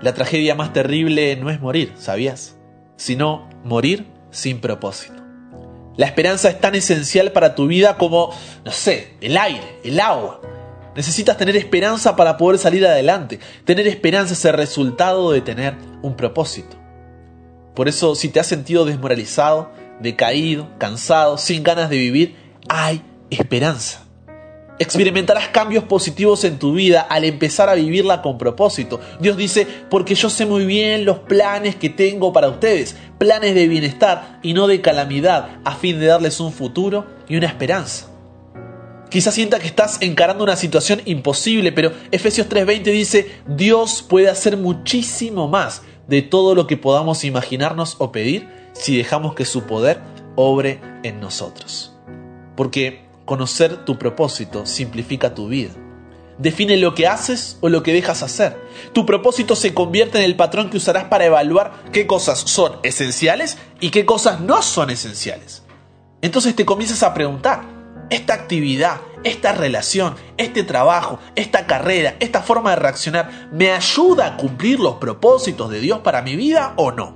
La 0.00 0.14
tragedia 0.14 0.54
más 0.54 0.72
terrible 0.72 1.36
no 1.36 1.50
es 1.50 1.60
morir, 1.60 1.92
¿sabías? 1.96 2.56
Sino 2.96 3.48
morir 3.64 4.06
sin 4.30 4.60
propósito. 4.60 5.22
La 5.96 6.06
esperanza 6.06 6.48
es 6.48 6.60
tan 6.60 6.76
esencial 6.76 7.32
para 7.32 7.56
tu 7.56 7.66
vida 7.66 7.96
como, 7.96 8.32
no 8.64 8.70
sé, 8.70 9.14
el 9.20 9.36
aire, 9.36 9.80
el 9.82 9.98
agua. 9.98 10.40
Necesitas 10.94 11.36
tener 11.36 11.56
esperanza 11.56 12.14
para 12.14 12.36
poder 12.36 12.58
salir 12.58 12.86
adelante. 12.86 13.40
Tener 13.64 13.88
esperanza 13.88 14.34
es 14.34 14.44
el 14.44 14.52
resultado 14.52 15.32
de 15.32 15.40
tener 15.40 15.74
un 16.02 16.16
propósito. 16.16 16.76
Por 17.74 17.88
eso, 17.88 18.14
si 18.14 18.28
te 18.28 18.38
has 18.38 18.46
sentido 18.46 18.84
desmoralizado, 18.84 19.72
decaído, 20.00 20.68
cansado, 20.78 21.38
sin 21.38 21.62
ganas 21.62 21.90
de 21.90 21.96
vivir, 21.96 22.36
hay 22.68 23.02
esperanza. 23.30 24.07
Experimentarás 24.80 25.48
cambios 25.48 25.84
positivos 25.84 26.44
en 26.44 26.58
tu 26.58 26.72
vida 26.72 27.00
al 27.00 27.24
empezar 27.24 27.68
a 27.68 27.74
vivirla 27.74 28.22
con 28.22 28.38
propósito. 28.38 29.00
Dios 29.18 29.36
dice, 29.36 29.66
porque 29.90 30.14
yo 30.14 30.30
sé 30.30 30.46
muy 30.46 30.66
bien 30.66 31.04
los 31.04 31.18
planes 31.18 31.74
que 31.74 31.90
tengo 31.90 32.32
para 32.32 32.48
ustedes, 32.48 32.96
planes 33.18 33.56
de 33.56 33.66
bienestar 33.66 34.38
y 34.42 34.54
no 34.54 34.68
de 34.68 34.80
calamidad, 34.80 35.58
a 35.64 35.74
fin 35.74 35.98
de 35.98 36.06
darles 36.06 36.38
un 36.38 36.52
futuro 36.52 37.06
y 37.28 37.36
una 37.36 37.48
esperanza. 37.48 38.06
Quizás 39.10 39.34
sienta 39.34 39.58
que 39.58 39.66
estás 39.66 39.98
encarando 40.00 40.44
una 40.44 40.56
situación 40.56 41.00
imposible, 41.06 41.72
pero 41.72 41.92
Efesios 42.12 42.48
3:20 42.48 42.92
dice, 42.92 43.30
Dios 43.48 44.04
puede 44.06 44.28
hacer 44.28 44.56
muchísimo 44.56 45.48
más 45.48 45.82
de 46.06 46.22
todo 46.22 46.54
lo 46.54 46.66
que 46.66 46.76
podamos 46.76 47.24
imaginarnos 47.24 47.96
o 47.98 48.12
pedir 48.12 48.48
si 48.74 48.96
dejamos 48.96 49.34
que 49.34 49.44
su 49.44 49.62
poder 49.62 50.00
obre 50.36 50.80
en 51.02 51.20
nosotros. 51.20 51.94
Porque 52.54 53.07
Conocer 53.28 53.84
tu 53.84 53.98
propósito 53.98 54.64
simplifica 54.64 55.34
tu 55.34 55.48
vida. 55.48 55.72
Define 56.38 56.78
lo 56.78 56.94
que 56.94 57.06
haces 57.06 57.58
o 57.60 57.68
lo 57.68 57.82
que 57.82 57.92
dejas 57.92 58.22
hacer. 58.22 58.58
Tu 58.94 59.04
propósito 59.04 59.54
se 59.54 59.74
convierte 59.74 60.16
en 60.16 60.24
el 60.24 60.34
patrón 60.34 60.70
que 60.70 60.78
usarás 60.78 61.04
para 61.04 61.26
evaluar 61.26 61.74
qué 61.92 62.06
cosas 62.06 62.38
son 62.38 62.78
esenciales 62.82 63.58
y 63.80 63.90
qué 63.90 64.06
cosas 64.06 64.40
no 64.40 64.62
son 64.62 64.88
esenciales. 64.88 65.62
Entonces 66.22 66.56
te 66.56 66.64
comienzas 66.64 67.02
a 67.02 67.12
preguntar, 67.12 67.64
¿esta 68.08 68.32
actividad, 68.32 69.02
esta 69.24 69.52
relación, 69.52 70.14
este 70.38 70.62
trabajo, 70.62 71.18
esta 71.36 71.66
carrera, 71.66 72.16
esta 72.20 72.40
forma 72.40 72.70
de 72.70 72.76
reaccionar, 72.76 73.50
me 73.52 73.72
ayuda 73.72 74.24
a 74.24 74.36
cumplir 74.38 74.80
los 74.80 74.94
propósitos 74.94 75.68
de 75.68 75.80
Dios 75.80 75.98
para 75.98 76.22
mi 76.22 76.34
vida 76.34 76.72
o 76.76 76.92
no? 76.92 77.14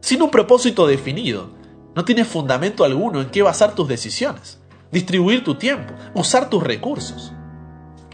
Sin 0.00 0.22
un 0.22 0.32
propósito 0.32 0.88
definido, 0.88 1.50
no 1.94 2.04
tienes 2.04 2.26
fundamento 2.26 2.82
alguno 2.82 3.20
en 3.20 3.30
qué 3.30 3.42
basar 3.42 3.76
tus 3.76 3.86
decisiones 3.86 4.58
distribuir 4.94 5.44
tu 5.44 5.56
tiempo, 5.56 5.92
usar 6.14 6.48
tus 6.48 6.62
recursos. 6.62 7.32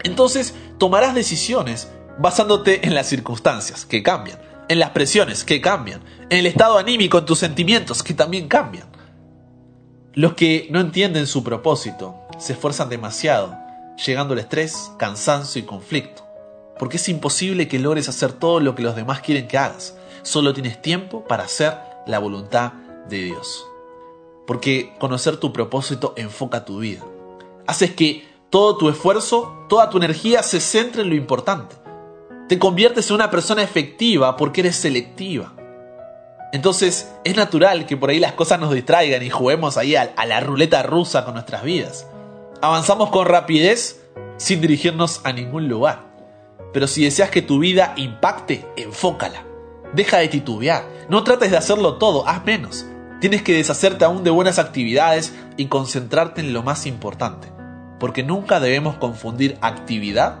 Entonces 0.03 0.53
tomarás 0.77 1.15
decisiones 1.15 1.89
basándote 2.17 2.85
en 2.85 2.93
las 2.93 3.07
circunstancias 3.07 3.85
que 3.85 4.03
cambian, 4.03 4.39
en 4.67 4.79
las 4.79 4.89
presiones 4.89 5.45
que 5.45 5.61
cambian, 5.61 6.03
en 6.29 6.39
el 6.39 6.47
estado 6.47 6.77
anímico, 6.77 7.19
en 7.19 7.25
tus 7.25 7.39
sentimientos 7.39 8.03
que 8.03 8.13
también 8.13 8.49
cambian. 8.49 8.89
Los 10.13 10.33
que 10.33 10.67
no 10.71 10.81
entienden 10.81 11.27
su 11.27 11.43
propósito 11.43 12.15
se 12.37 12.53
esfuerzan 12.53 12.89
demasiado, 12.89 13.57
llegando 14.05 14.33
al 14.33 14.39
estrés, 14.39 14.91
cansancio 14.97 15.61
y 15.61 15.65
conflicto, 15.65 16.27
porque 16.77 16.97
es 16.97 17.07
imposible 17.07 17.67
que 17.67 17.79
logres 17.79 18.09
hacer 18.09 18.33
todo 18.33 18.59
lo 18.59 18.75
que 18.75 18.83
los 18.83 18.95
demás 18.95 19.21
quieren 19.21 19.47
que 19.47 19.57
hagas. 19.57 19.95
Solo 20.23 20.53
tienes 20.53 20.81
tiempo 20.81 21.23
para 21.25 21.43
hacer 21.43 21.77
la 22.07 22.19
voluntad 22.19 22.73
de 23.07 23.23
Dios 23.23 23.65
porque 24.51 24.91
conocer 24.99 25.37
tu 25.37 25.53
propósito 25.53 26.13
enfoca 26.17 26.65
tu 26.65 26.79
vida. 26.79 27.05
Haces 27.67 27.91
que 27.91 28.27
todo 28.49 28.75
tu 28.75 28.89
esfuerzo, 28.89 29.65
toda 29.69 29.89
tu 29.89 29.95
energía 29.95 30.43
se 30.43 30.59
centre 30.59 31.03
en 31.03 31.09
lo 31.09 31.15
importante. 31.15 31.77
Te 32.49 32.59
conviertes 32.59 33.09
en 33.09 33.15
una 33.15 33.31
persona 33.31 33.63
efectiva 33.63 34.35
porque 34.35 34.59
eres 34.59 34.75
selectiva. 34.75 35.53
Entonces 36.51 37.13
es 37.23 37.37
natural 37.37 37.85
que 37.85 37.95
por 37.95 38.09
ahí 38.09 38.19
las 38.19 38.33
cosas 38.33 38.59
nos 38.59 38.73
distraigan 38.73 39.23
y 39.23 39.29
juguemos 39.29 39.77
ahí 39.77 39.95
a, 39.95 40.13
la 40.25 40.41
ruleta 40.41 40.83
rusa 40.83 41.23
con 41.23 41.35
nuestras 41.35 41.63
vidas. 41.63 42.05
Avanzamos 42.61 43.09
con 43.09 43.27
rapidez 43.27 44.01
sin 44.35 44.59
dirigirnos 44.59 45.21
a 45.23 45.31
ningún 45.31 45.69
lugar. 45.69 46.11
Pero 46.73 46.87
si 46.87 47.05
deseas 47.05 47.29
que 47.29 47.41
tu 47.41 47.59
vida 47.59 47.93
impacte, 47.95 48.65
enfócala. 48.75 49.45
Deja 49.93 50.17
de 50.17 50.27
titubear. 50.27 50.83
No 51.07 51.23
trates 51.23 51.51
de 51.51 51.57
hacerlo 51.57 51.95
todo, 51.95 52.27
haz 52.27 52.43
menos. 52.43 52.85
Tienes 53.21 53.43
que 53.43 53.53
deshacerte 53.53 54.03
aún 54.03 54.23
de 54.23 54.31
buenas 54.31 54.57
actividades 54.57 55.35
y 55.55 55.67
concentrarte 55.67 56.41
en 56.41 56.53
lo 56.53 56.63
más 56.63 56.87
importante. 56.87 57.49
Porque 57.99 58.23
nunca 58.23 58.59
debemos 58.59 58.95
confundir 58.95 59.59
actividad 59.61 60.39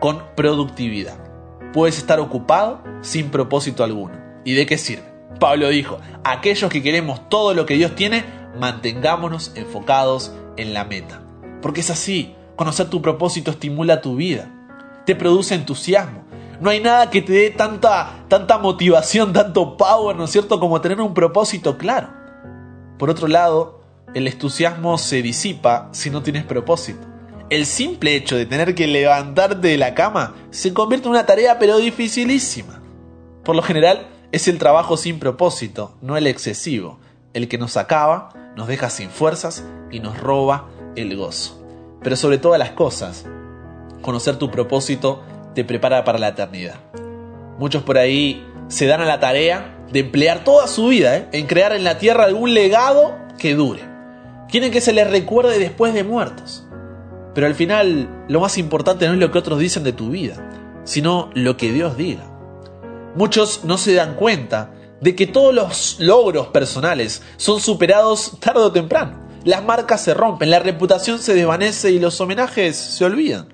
con 0.00 0.22
productividad. 0.34 1.18
Puedes 1.74 1.98
estar 1.98 2.20
ocupado 2.20 2.82
sin 3.02 3.28
propósito 3.28 3.84
alguno. 3.84 4.14
¿Y 4.46 4.54
de 4.54 4.64
qué 4.64 4.78
sirve? 4.78 5.04
Pablo 5.38 5.68
dijo, 5.68 5.98
aquellos 6.24 6.70
que 6.70 6.82
queremos 6.82 7.28
todo 7.28 7.52
lo 7.52 7.66
que 7.66 7.74
Dios 7.74 7.94
tiene, 7.96 8.24
mantengámonos 8.58 9.52
enfocados 9.54 10.32
en 10.56 10.72
la 10.72 10.84
meta. 10.84 11.20
Porque 11.60 11.80
es 11.80 11.90
así, 11.90 12.34
conocer 12.56 12.88
tu 12.88 13.02
propósito 13.02 13.50
estimula 13.50 14.00
tu 14.00 14.16
vida, 14.16 14.50
te 15.04 15.14
produce 15.14 15.54
entusiasmo. 15.54 16.24
No 16.62 16.70
hay 16.70 16.80
nada 16.80 17.10
que 17.10 17.20
te 17.20 17.34
dé 17.34 17.50
tanta, 17.50 18.24
tanta 18.28 18.56
motivación, 18.56 19.34
tanto 19.34 19.76
power, 19.76 20.16
¿no 20.16 20.24
es 20.24 20.30
cierto?, 20.30 20.58
como 20.58 20.80
tener 20.80 21.02
un 21.02 21.12
propósito 21.12 21.76
claro. 21.76 22.21
Por 23.02 23.10
otro 23.10 23.26
lado, 23.26 23.80
el 24.14 24.28
entusiasmo 24.28 24.96
se 24.96 25.22
disipa 25.22 25.88
si 25.90 26.08
no 26.08 26.22
tienes 26.22 26.44
propósito. 26.44 27.04
El 27.50 27.66
simple 27.66 28.14
hecho 28.14 28.36
de 28.36 28.46
tener 28.46 28.76
que 28.76 28.86
levantarte 28.86 29.66
de 29.66 29.76
la 29.76 29.92
cama 29.96 30.36
se 30.52 30.72
convierte 30.72 31.08
en 31.08 31.10
una 31.10 31.26
tarea 31.26 31.58
pero 31.58 31.78
dificilísima. 31.78 32.80
Por 33.42 33.56
lo 33.56 33.62
general, 33.62 34.06
es 34.30 34.46
el 34.46 34.60
trabajo 34.60 34.96
sin 34.96 35.18
propósito, 35.18 35.96
no 36.00 36.16
el 36.16 36.28
excesivo, 36.28 37.00
el 37.34 37.48
que 37.48 37.58
nos 37.58 37.76
acaba, 37.76 38.34
nos 38.54 38.68
deja 38.68 38.88
sin 38.88 39.10
fuerzas 39.10 39.64
y 39.90 39.98
nos 39.98 40.16
roba 40.20 40.68
el 40.94 41.16
gozo. 41.16 41.60
Pero 42.04 42.14
sobre 42.14 42.38
todas 42.38 42.60
las 42.60 42.70
cosas, 42.70 43.26
conocer 44.00 44.36
tu 44.36 44.48
propósito 44.48 45.24
te 45.56 45.64
prepara 45.64 46.04
para 46.04 46.20
la 46.20 46.28
eternidad. 46.28 46.76
Muchos 47.58 47.82
por 47.82 47.98
ahí 47.98 48.46
se 48.68 48.86
dan 48.86 49.00
a 49.00 49.06
la 49.06 49.18
tarea 49.18 49.81
de 49.92 50.00
emplear 50.00 50.44
toda 50.44 50.66
su 50.66 50.88
vida 50.88 51.16
¿eh? 51.16 51.28
en 51.32 51.46
crear 51.46 51.72
en 51.72 51.84
la 51.84 51.98
tierra 51.98 52.24
algún 52.24 52.54
legado 52.54 53.18
que 53.38 53.54
dure. 53.54 53.82
Quieren 54.48 54.72
que 54.72 54.80
se 54.80 54.92
les 54.92 55.10
recuerde 55.10 55.58
después 55.58 55.94
de 55.94 56.04
muertos. 56.04 56.66
Pero 57.34 57.46
al 57.46 57.54
final 57.54 58.24
lo 58.28 58.40
más 58.40 58.58
importante 58.58 59.06
no 59.06 59.14
es 59.14 59.18
lo 59.18 59.30
que 59.30 59.38
otros 59.38 59.58
dicen 59.58 59.84
de 59.84 59.92
tu 59.92 60.10
vida, 60.10 60.36
sino 60.84 61.30
lo 61.34 61.56
que 61.56 61.72
Dios 61.72 61.96
diga. 61.96 62.24
Muchos 63.14 63.64
no 63.64 63.78
se 63.78 63.94
dan 63.94 64.14
cuenta 64.14 64.70
de 65.00 65.14
que 65.14 65.26
todos 65.26 65.54
los 65.54 65.96
logros 66.00 66.48
personales 66.48 67.22
son 67.36 67.60
superados 67.60 68.38
tarde 68.40 68.60
o 68.60 68.72
temprano. 68.72 69.20
Las 69.44 69.64
marcas 69.64 70.02
se 70.02 70.14
rompen, 70.14 70.50
la 70.50 70.60
reputación 70.60 71.18
se 71.18 71.34
desvanece 71.34 71.90
y 71.90 71.98
los 71.98 72.20
homenajes 72.20 72.76
se 72.76 73.04
olvidan. 73.04 73.48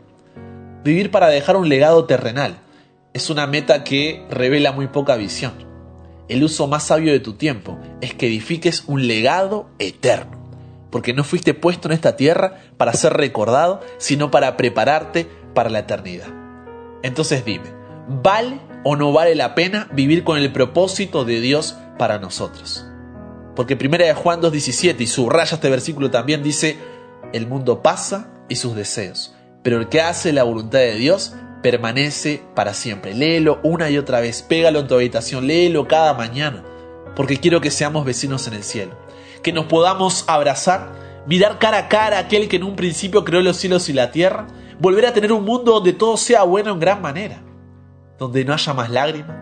Vivir 0.85 1.11
para 1.11 1.29
dejar 1.29 1.57
un 1.57 1.68
legado 1.68 2.05
terrenal 2.05 2.59
es 3.14 3.31
una 3.31 3.46
meta 3.46 3.85
que 3.85 4.27
revela 4.31 4.72
muy 4.72 4.88
poca 4.88 5.16
visión. 5.16 5.67
El 6.29 6.45
uso 6.45 6.67
más 6.67 6.85
sabio 6.85 7.12
de 7.12 7.21
tu 7.21 7.35
tiempo 7.35 7.79
es 8.03 8.12
que 8.14 8.27
edifiques 8.27 8.85
un 8.87 9.07
legado 9.07 9.71
eterno, 9.79 10.38
porque 10.91 11.14
no 11.14 11.25
fuiste 11.25 11.55
puesto 11.55 11.88
en 11.88 11.93
esta 11.93 12.17
tierra 12.17 12.59
para 12.77 12.93
ser 12.93 13.14
recordado, 13.14 13.81
sino 13.97 14.31
para 14.31 14.57
prepararte 14.59 15.27
para 15.55 15.71
la 15.71 15.81
eternidad. 15.81 16.29
Entonces 17.03 17.45
dime, 17.47 17.73
¿vale 18.09 18.61
o 18.85 18.95
no 18.95 19.12
vale 19.12 19.35
la 19.35 19.55
pena 19.55 19.88
vivir 19.93 20.23
con 20.23 20.38
el 20.38 20.53
propósito 20.53 21.25
de 21.25 21.41
Dios 21.41 21.77
para 21.99 22.19
nosotros? 22.19 22.85
Porque 23.57 23.79
1 23.81 23.99
de 23.99 24.14
Juan 24.14 24.43
2.17 24.43 25.01
y 25.01 25.07
subraya 25.07 25.55
este 25.55 25.71
versículo 25.71 26.11
también 26.11 26.43
dice, 26.43 26.77
el 27.33 27.47
mundo 27.47 27.83
pasa 27.83 28.31
y 28.51 28.57
sus 28.57 28.77
deseos, 28.77 29.35
pero 29.62 29.79
el 29.79 29.88
que 29.88 30.03
hace 30.03 30.33
la 30.33 30.43
voluntad 30.43 30.79
de 30.79 30.95
Dios 30.95 31.35
permanece 31.62 32.42
para 32.55 32.75
siempre. 32.75 33.14
Léelo 33.14 33.61
una 33.62 33.90
y 33.90 33.99
otra 33.99 34.21
vez, 34.21 34.42
pégalo 34.42 34.81
en 34.81 34.88
tu 34.88 34.94
habitación, 34.94 35.47
léelo 35.47 35.88
cada 35.88 36.14
mañana, 36.14 36.64
porque 37.16 37.38
quiero 37.38 37.61
que 37.61 37.71
seamos 37.71 38.05
vecinos 38.05 38.47
en 38.47 38.55
el 38.55 38.62
cielo, 38.62 38.99
que 39.42 39.53
nos 39.53 39.66
podamos 39.66 40.25
abrazar, 40.29 41.25
mirar 41.27 41.59
cara 41.59 41.79
a 41.79 41.88
cara 41.88 42.18
a 42.18 42.21
aquel 42.21 42.49
que 42.49 42.57
en 42.57 42.64
un 42.64 42.77
principio 42.77 43.25
creó 43.25 43.40
los 43.40 43.57
cielos 43.57 43.88
y 43.88 43.92
la 43.92 44.11
tierra, 44.11 44.47
volver 44.79 45.07
a 45.07 45.12
tener 45.12 45.33
un 45.33 45.44
mundo 45.44 45.73
donde 45.73 45.92
todo 45.92 46.16
sea 46.16 46.44
bueno 46.44 46.73
en 46.73 46.81
gran 46.81 47.03
manera, 47.03 47.42
donde 48.18 48.44
no 48.44 48.53
haya 48.53 48.73
más 48.75 48.90
lágrimas, 48.90 49.37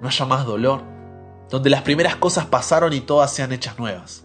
no 0.00 0.08
haya 0.08 0.24
más 0.26 0.44
dolor, 0.44 0.82
donde 1.48 1.70
las 1.70 1.82
primeras 1.82 2.16
cosas 2.16 2.46
pasaron 2.46 2.92
y 2.92 3.00
todas 3.00 3.32
sean 3.32 3.52
hechas 3.52 3.78
nuevas. 3.78 4.24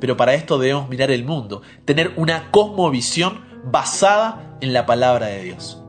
Pero 0.00 0.16
para 0.16 0.34
esto 0.34 0.58
debemos 0.58 0.88
mirar 0.88 1.12
el 1.12 1.24
mundo, 1.24 1.62
tener 1.84 2.12
una 2.16 2.50
cosmovisión 2.50 3.44
basada 3.64 4.56
en 4.60 4.72
la 4.72 4.84
palabra 4.84 5.26
de 5.26 5.44
Dios. 5.44 5.81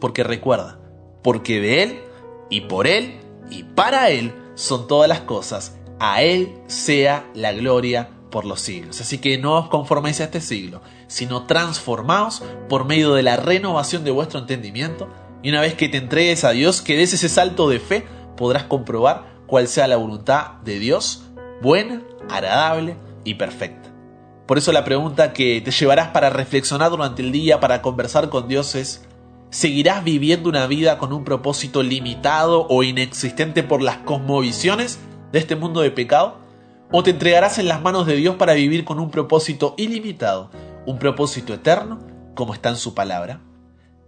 Porque 0.00 0.24
recuerda, 0.24 0.78
porque 1.22 1.60
de 1.60 1.82
Él 1.82 2.00
y 2.48 2.62
por 2.62 2.86
Él 2.86 3.20
y 3.50 3.64
para 3.64 4.10
Él 4.10 4.32
son 4.54 4.88
todas 4.88 5.08
las 5.08 5.20
cosas, 5.20 5.76
a 5.98 6.22
Él 6.22 6.54
sea 6.66 7.30
la 7.34 7.52
gloria 7.52 8.10
por 8.30 8.44
los 8.44 8.60
siglos. 8.60 9.00
Así 9.00 9.18
que 9.18 9.38
no 9.38 9.56
os 9.58 9.68
conforméis 9.68 10.20
a 10.20 10.24
este 10.24 10.40
siglo, 10.40 10.80
sino 11.08 11.46
transformaos 11.46 12.42
por 12.68 12.84
medio 12.84 13.14
de 13.14 13.22
la 13.22 13.36
renovación 13.36 14.04
de 14.04 14.10
vuestro 14.10 14.40
entendimiento, 14.40 15.08
y 15.42 15.50
una 15.50 15.60
vez 15.60 15.74
que 15.74 15.88
te 15.88 15.98
entregues 15.98 16.44
a 16.44 16.50
Dios, 16.50 16.82
que 16.82 16.96
des 16.96 17.12
ese 17.12 17.28
salto 17.28 17.68
de 17.68 17.80
fe, 17.80 18.06
podrás 18.36 18.64
comprobar 18.64 19.42
cuál 19.46 19.68
sea 19.68 19.88
la 19.88 19.96
voluntad 19.96 20.60
de 20.64 20.78
Dios, 20.78 21.24
buena, 21.62 22.02
agradable 22.28 22.96
y 23.24 23.34
perfecta. 23.34 23.90
Por 24.46 24.58
eso 24.58 24.72
la 24.72 24.84
pregunta 24.84 25.32
que 25.32 25.60
te 25.60 25.70
llevarás 25.70 26.08
para 26.08 26.30
reflexionar 26.30 26.90
durante 26.90 27.22
el 27.22 27.32
día, 27.32 27.60
para 27.60 27.82
conversar 27.82 28.30
con 28.30 28.48
Dios 28.48 28.74
es, 28.74 29.06
¿seguirás 29.50 30.04
viviendo 30.04 30.48
una 30.48 30.66
vida 30.66 30.98
con 30.98 31.12
un 31.12 31.24
propósito 31.24 31.82
limitado 31.82 32.66
o 32.68 32.82
inexistente 32.82 33.62
por 33.62 33.82
las 33.82 33.98
cosmovisiones 33.98 34.98
de 35.32 35.38
este 35.38 35.56
mundo 35.56 35.80
de 35.80 35.90
pecado? 35.90 36.38
¿O 36.92 37.02
te 37.02 37.10
entregarás 37.10 37.58
en 37.58 37.68
las 37.68 37.82
manos 37.82 38.06
de 38.06 38.16
Dios 38.16 38.36
para 38.36 38.54
vivir 38.54 38.84
con 38.84 38.98
un 38.98 39.10
propósito 39.10 39.74
ilimitado, 39.76 40.50
un 40.86 40.98
propósito 40.98 41.54
eterno, 41.54 42.00
como 42.34 42.54
está 42.54 42.70
en 42.70 42.76
su 42.76 42.94
palabra? 42.94 43.40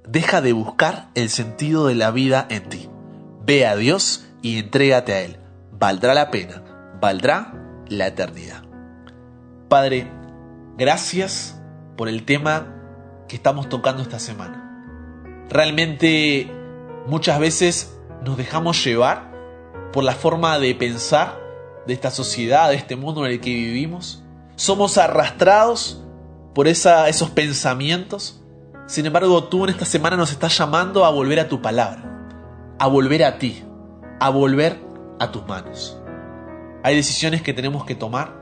Deja 0.09 0.41
de 0.41 0.53
buscar 0.53 1.11
el 1.15 1.29
sentido 1.29 1.87
de 1.87 1.95
la 1.95 2.11
vida 2.11 2.47
en 2.51 2.69
ti. 2.69 2.89
Ve 3.45 3.67
a 3.67 3.77
Dios 3.77 4.27
y 4.43 4.59
entrégate 4.59 5.13
a 5.13 5.21
Él. 5.21 5.37
Valdrá 5.79 6.15
la 6.15 6.31
pena, 6.31 6.63
valdrá 7.01 7.55
la 7.89 8.09
eternidad. 8.09 8.65
Padre, 9.69 10.11
gracias 10.77 11.61
por 11.97 12.09
el 12.09 12.25
tema 12.25 12.67
que 13.29 13.37
estamos 13.37 13.69
tocando 13.69 14.03
esta 14.03 14.19
semana. 14.19 14.62
Realmente 15.51 16.51
muchas 17.07 17.39
veces 17.39 17.99
nos 18.25 18.37
dejamos 18.37 18.85
llevar 18.85 19.33
por 19.93 20.05
la 20.05 20.13
forma 20.13 20.59
de 20.59 20.75
pensar 20.75 21.41
de 21.87 21.93
esta 21.93 22.11
sociedad, 22.11 22.71
de 22.71 22.77
este 22.77 22.97
mundo 22.97 23.27
en 23.27 23.33
el 23.33 23.41
que 23.41 23.51
vivimos. 23.51 24.23
Somos 24.57 24.99
arrastrados 24.99 26.03
por 26.55 26.69
esos 26.69 27.31
pensamientos. 27.31 28.43
Sin 28.87 29.07
embargo, 29.07 29.45
tú 29.45 29.65
en 29.65 29.71
esta 29.71 29.85
semana 29.85 30.17
nos 30.17 30.31
estás 30.31 30.57
llamando 30.57 31.05
a 31.05 31.11
volver 31.11 31.41
a 31.41 31.49
tu 31.49 31.63
palabra, 31.63 32.29
a 32.79 32.87
volver 32.87 33.25
a 33.25 33.39
ti, 33.39 33.63
a 34.21 34.31
volver 34.31 34.79
a 35.19 35.31
tus 35.31 35.47
manos. 35.47 35.99
Hay 36.83 36.97
decisiones 36.97 37.43
que 37.43 37.53
tenemos 37.53 37.85
que 37.85 37.95
tomar, 37.95 38.41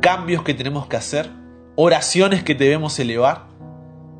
cambios 0.00 0.42
que 0.42 0.54
tenemos 0.54 0.86
que 0.86 0.96
hacer, 0.96 1.30
oraciones 1.74 2.42
que 2.42 2.54
debemos 2.54 2.98
elevar. 2.98 3.46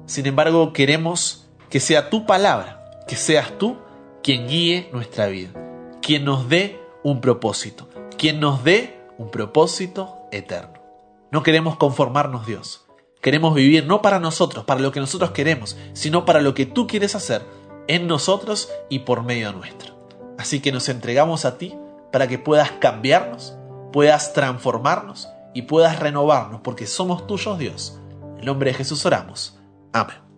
Sin 0.07 0.27
embargo, 0.27 0.73
queremos 0.73 1.40
que 1.71 1.81
sea 1.81 2.11
tu 2.11 2.27
palabra, 2.27 3.01
que 3.07 3.17
seas 3.17 3.57
tú 3.57 3.79
quien 4.23 4.49
guíe 4.49 4.91
nuestra 4.93 5.29
vida, 5.29 5.51
quien 6.03 6.25
nos 6.25 6.49
dé 6.49 6.81
un 7.03 7.21
propósito, 7.21 7.89
quien 8.19 8.41
nos 8.41 8.65
dé 8.65 9.01
un 9.17 9.31
propósito 9.31 10.19
eterno. 10.33 10.75
No 11.31 11.43
queremos 11.43 11.77
conformarnos, 11.77 12.47
Dios. 12.47 12.87
Queremos 13.23 13.55
vivir 13.55 13.87
no 13.87 14.03
para 14.03 14.19
nosotros, 14.19 14.65
para 14.65 14.81
lo 14.81 14.93
que 14.93 15.01
nosotros 15.01 15.31
queremos, 15.31 15.77
sino 15.93 16.25
para 16.25 16.41
lo 16.41 16.55
que 16.55 16.67
tú 16.67 16.87
quieres 16.87 17.15
hacer 17.15 17.45
en 17.87 18.07
nosotros 18.07 18.71
y 18.89 19.01
por 19.01 19.23
medio 19.23 19.53
nuestro. 19.53 19.95
Así 20.39 20.61
que 20.61 20.73
nos 20.73 20.89
entregamos 20.89 21.45
a 21.45 21.59
ti 21.59 21.77
para 22.11 22.27
que 22.27 22.39
puedas 22.39 22.73
cambiarnos, 22.73 23.57
puedas 23.93 24.33
transformarnos 24.33 25.29
y 25.55 25.63
puedas 25.63 26.01
renovarnos, 26.01 26.63
porque 26.63 26.87
somos 26.87 27.27
tuyos 27.27 27.59
Dios. 27.59 27.99
En 28.39 28.47
nombre 28.47 28.71
de 28.71 28.79
Jesús 28.79 29.05
oramos. 29.05 29.59
Amén. 29.93 30.30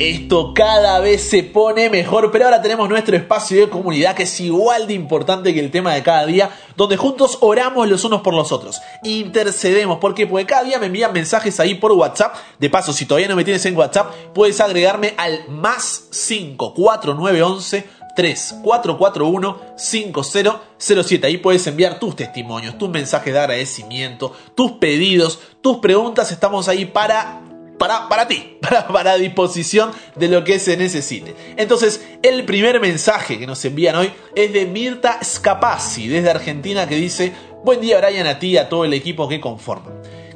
Esto 0.00 0.54
cada 0.54 0.98
vez 1.00 1.28
se 1.28 1.42
pone 1.42 1.90
mejor, 1.90 2.30
pero 2.32 2.46
ahora 2.46 2.62
tenemos 2.62 2.88
nuestro 2.88 3.14
espacio 3.18 3.60
de 3.60 3.68
comunidad 3.68 4.16
que 4.16 4.22
es 4.22 4.40
igual 4.40 4.86
de 4.86 4.94
importante 4.94 5.52
que 5.52 5.60
el 5.60 5.70
tema 5.70 5.92
de 5.92 6.02
cada 6.02 6.24
día, 6.24 6.48
donde 6.74 6.96
juntos 6.96 7.36
oramos 7.42 7.86
los 7.86 8.02
unos 8.04 8.22
por 8.22 8.32
los 8.32 8.50
otros, 8.50 8.80
intercedemos, 9.02 9.98
¿por 9.98 10.14
qué? 10.14 10.26
Porque 10.26 10.46
cada 10.46 10.64
día 10.64 10.78
me 10.78 10.86
envían 10.86 11.12
mensajes 11.12 11.60
ahí 11.60 11.74
por 11.74 11.92
WhatsApp, 11.92 12.34
de 12.58 12.70
paso, 12.70 12.94
si 12.94 13.04
todavía 13.04 13.28
no 13.28 13.36
me 13.36 13.44
tienes 13.44 13.66
en 13.66 13.76
WhatsApp, 13.76 14.14
puedes 14.32 14.58
agregarme 14.62 15.12
al 15.18 15.46
más 15.50 16.04
54911 16.12 17.86
3441 18.16 19.60
5007. 19.76 21.26
Ahí 21.26 21.36
puedes 21.36 21.66
enviar 21.66 21.98
tus 21.98 22.16
testimonios, 22.16 22.78
tus 22.78 22.88
mensajes 22.88 23.34
de 23.34 23.38
agradecimiento, 23.38 24.32
tus 24.54 24.72
pedidos, 24.72 25.40
tus 25.60 25.76
preguntas. 25.76 26.32
Estamos 26.32 26.68
ahí 26.68 26.86
para 26.86 27.49
para, 27.80 28.10
para 28.10 28.28
ti, 28.28 28.58
para, 28.60 28.86
para 28.86 29.16
disposición 29.16 29.92
de 30.14 30.28
lo 30.28 30.44
que 30.44 30.58
se 30.58 30.76
necesite. 30.76 31.34
Entonces, 31.56 32.06
el 32.22 32.44
primer 32.44 32.78
mensaje 32.78 33.38
que 33.38 33.46
nos 33.46 33.64
envían 33.64 33.96
hoy 33.96 34.12
es 34.36 34.52
de 34.52 34.66
Mirta 34.66 35.18
Scapazzi, 35.24 36.06
desde 36.06 36.28
Argentina, 36.28 36.86
que 36.86 36.96
dice, 36.96 37.32
buen 37.64 37.80
día 37.80 37.98
Brian 37.98 38.26
a 38.26 38.38
ti 38.38 38.48
y 38.48 38.56
a 38.58 38.68
todo 38.68 38.84
el 38.84 38.92
equipo 38.92 39.30
que 39.30 39.40
conforman. 39.40 39.94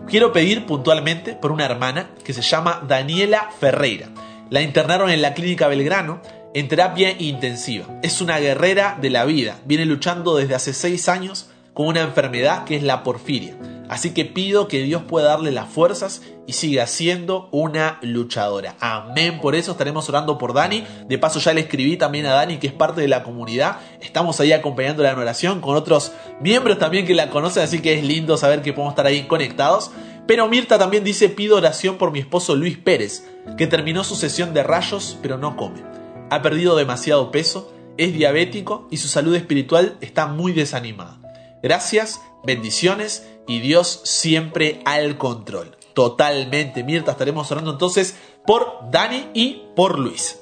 Quiero 0.08 0.32
pedir 0.32 0.64
puntualmente 0.64 1.34
por 1.34 1.52
una 1.52 1.66
hermana 1.66 2.12
que 2.24 2.32
se 2.32 2.40
llama 2.40 2.82
Daniela 2.88 3.50
Ferreira. 3.60 4.08
La 4.48 4.62
internaron 4.62 5.10
en 5.10 5.20
la 5.20 5.34
clínica 5.34 5.68
Belgrano 5.68 6.22
en 6.54 6.68
terapia 6.68 7.14
intensiva. 7.18 7.86
Es 8.02 8.22
una 8.22 8.38
guerrera 8.38 8.96
de 8.98 9.10
la 9.10 9.26
vida. 9.26 9.60
Viene 9.66 9.84
luchando 9.84 10.36
desde 10.36 10.54
hace 10.54 10.72
seis 10.72 11.10
años 11.10 11.50
con 11.74 11.88
una 11.88 12.00
enfermedad 12.00 12.64
que 12.64 12.76
es 12.76 12.82
la 12.82 13.02
porfiria. 13.02 13.54
Así 13.88 14.14
que 14.14 14.24
pido 14.24 14.68
que 14.68 14.82
Dios 14.82 15.02
pueda 15.02 15.28
darle 15.28 15.52
las 15.52 15.68
fuerzas 15.68 16.22
y 16.46 16.54
siga 16.54 16.86
siendo 16.86 17.48
una 17.52 17.98
luchadora. 18.02 18.76
Amén. 18.80 19.40
Por 19.40 19.54
eso 19.54 19.72
estaremos 19.72 20.08
orando 20.08 20.38
por 20.38 20.54
Dani. 20.54 20.84
De 21.06 21.18
paso 21.18 21.38
ya 21.38 21.52
le 21.52 21.62
escribí 21.62 21.96
también 21.96 22.26
a 22.26 22.32
Dani 22.32 22.58
que 22.58 22.66
es 22.66 22.72
parte 22.72 23.00
de 23.00 23.08
la 23.08 23.22
comunidad. 23.22 23.78
Estamos 24.00 24.40
ahí 24.40 24.52
acompañándola 24.52 25.10
en 25.10 25.18
oración 25.18 25.60
con 25.60 25.76
otros 25.76 26.12
miembros 26.40 26.78
también 26.78 27.06
que 27.06 27.14
la 27.14 27.30
conocen. 27.30 27.62
Así 27.62 27.80
que 27.80 27.94
es 27.94 28.04
lindo 28.04 28.36
saber 28.36 28.62
que 28.62 28.72
podemos 28.72 28.92
estar 28.92 29.06
ahí 29.06 29.24
conectados. 29.24 29.90
Pero 30.26 30.48
Mirta 30.48 30.78
también 30.78 31.04
dice 31.04 31.28
pido 31.28 31.56
oración 31.56 31.98
por 31.98 32.10
mi 32.10 32.18
esposo 32.18 32.56
Luis 32.56 32.78
Pérez, 32.78 33.26
que 33.58 33.66
terminó 33.66 34.04
su 34.04 34.16
sesión 34.16 34.54
de 34.54 34.62
rayos 34.62 35.18
pero 35.20 35.36
no 35.36 35.56
come. 35.56 35.82
Ha 36.30 36.40
perdido 36.40 36.76
demasiado 36.76 37.30
peso, 37.30 37.70
es 37.98 38.14
diabético 38.14 38.88
y 38.90 38.96
su 38.96 39.08
salud 39.08 39.34
espiritual 39.34 39.98
está 40.00 40.26
muy 40.26 40.52
desanimada. 40.52 41.20
Gracias, 41.62 42.20
bendiciones 42.44 43.26
y 43.46 43.60
Dios 43.60 44.00
siempre 44.04 44.80
al 44.84 45.18
control. 45.18 45.76
Totalmente, 45.94 46.82
Mirta, 46.82 47.12
estaremos 47.12 47.50
orando 47.50 47.70
entonces 47.72 48.16
por 48.46 48.90
Dani 48.90 49.30
y 49.32 49.62
por 49.76 49.98
Luis. 49.98 50.40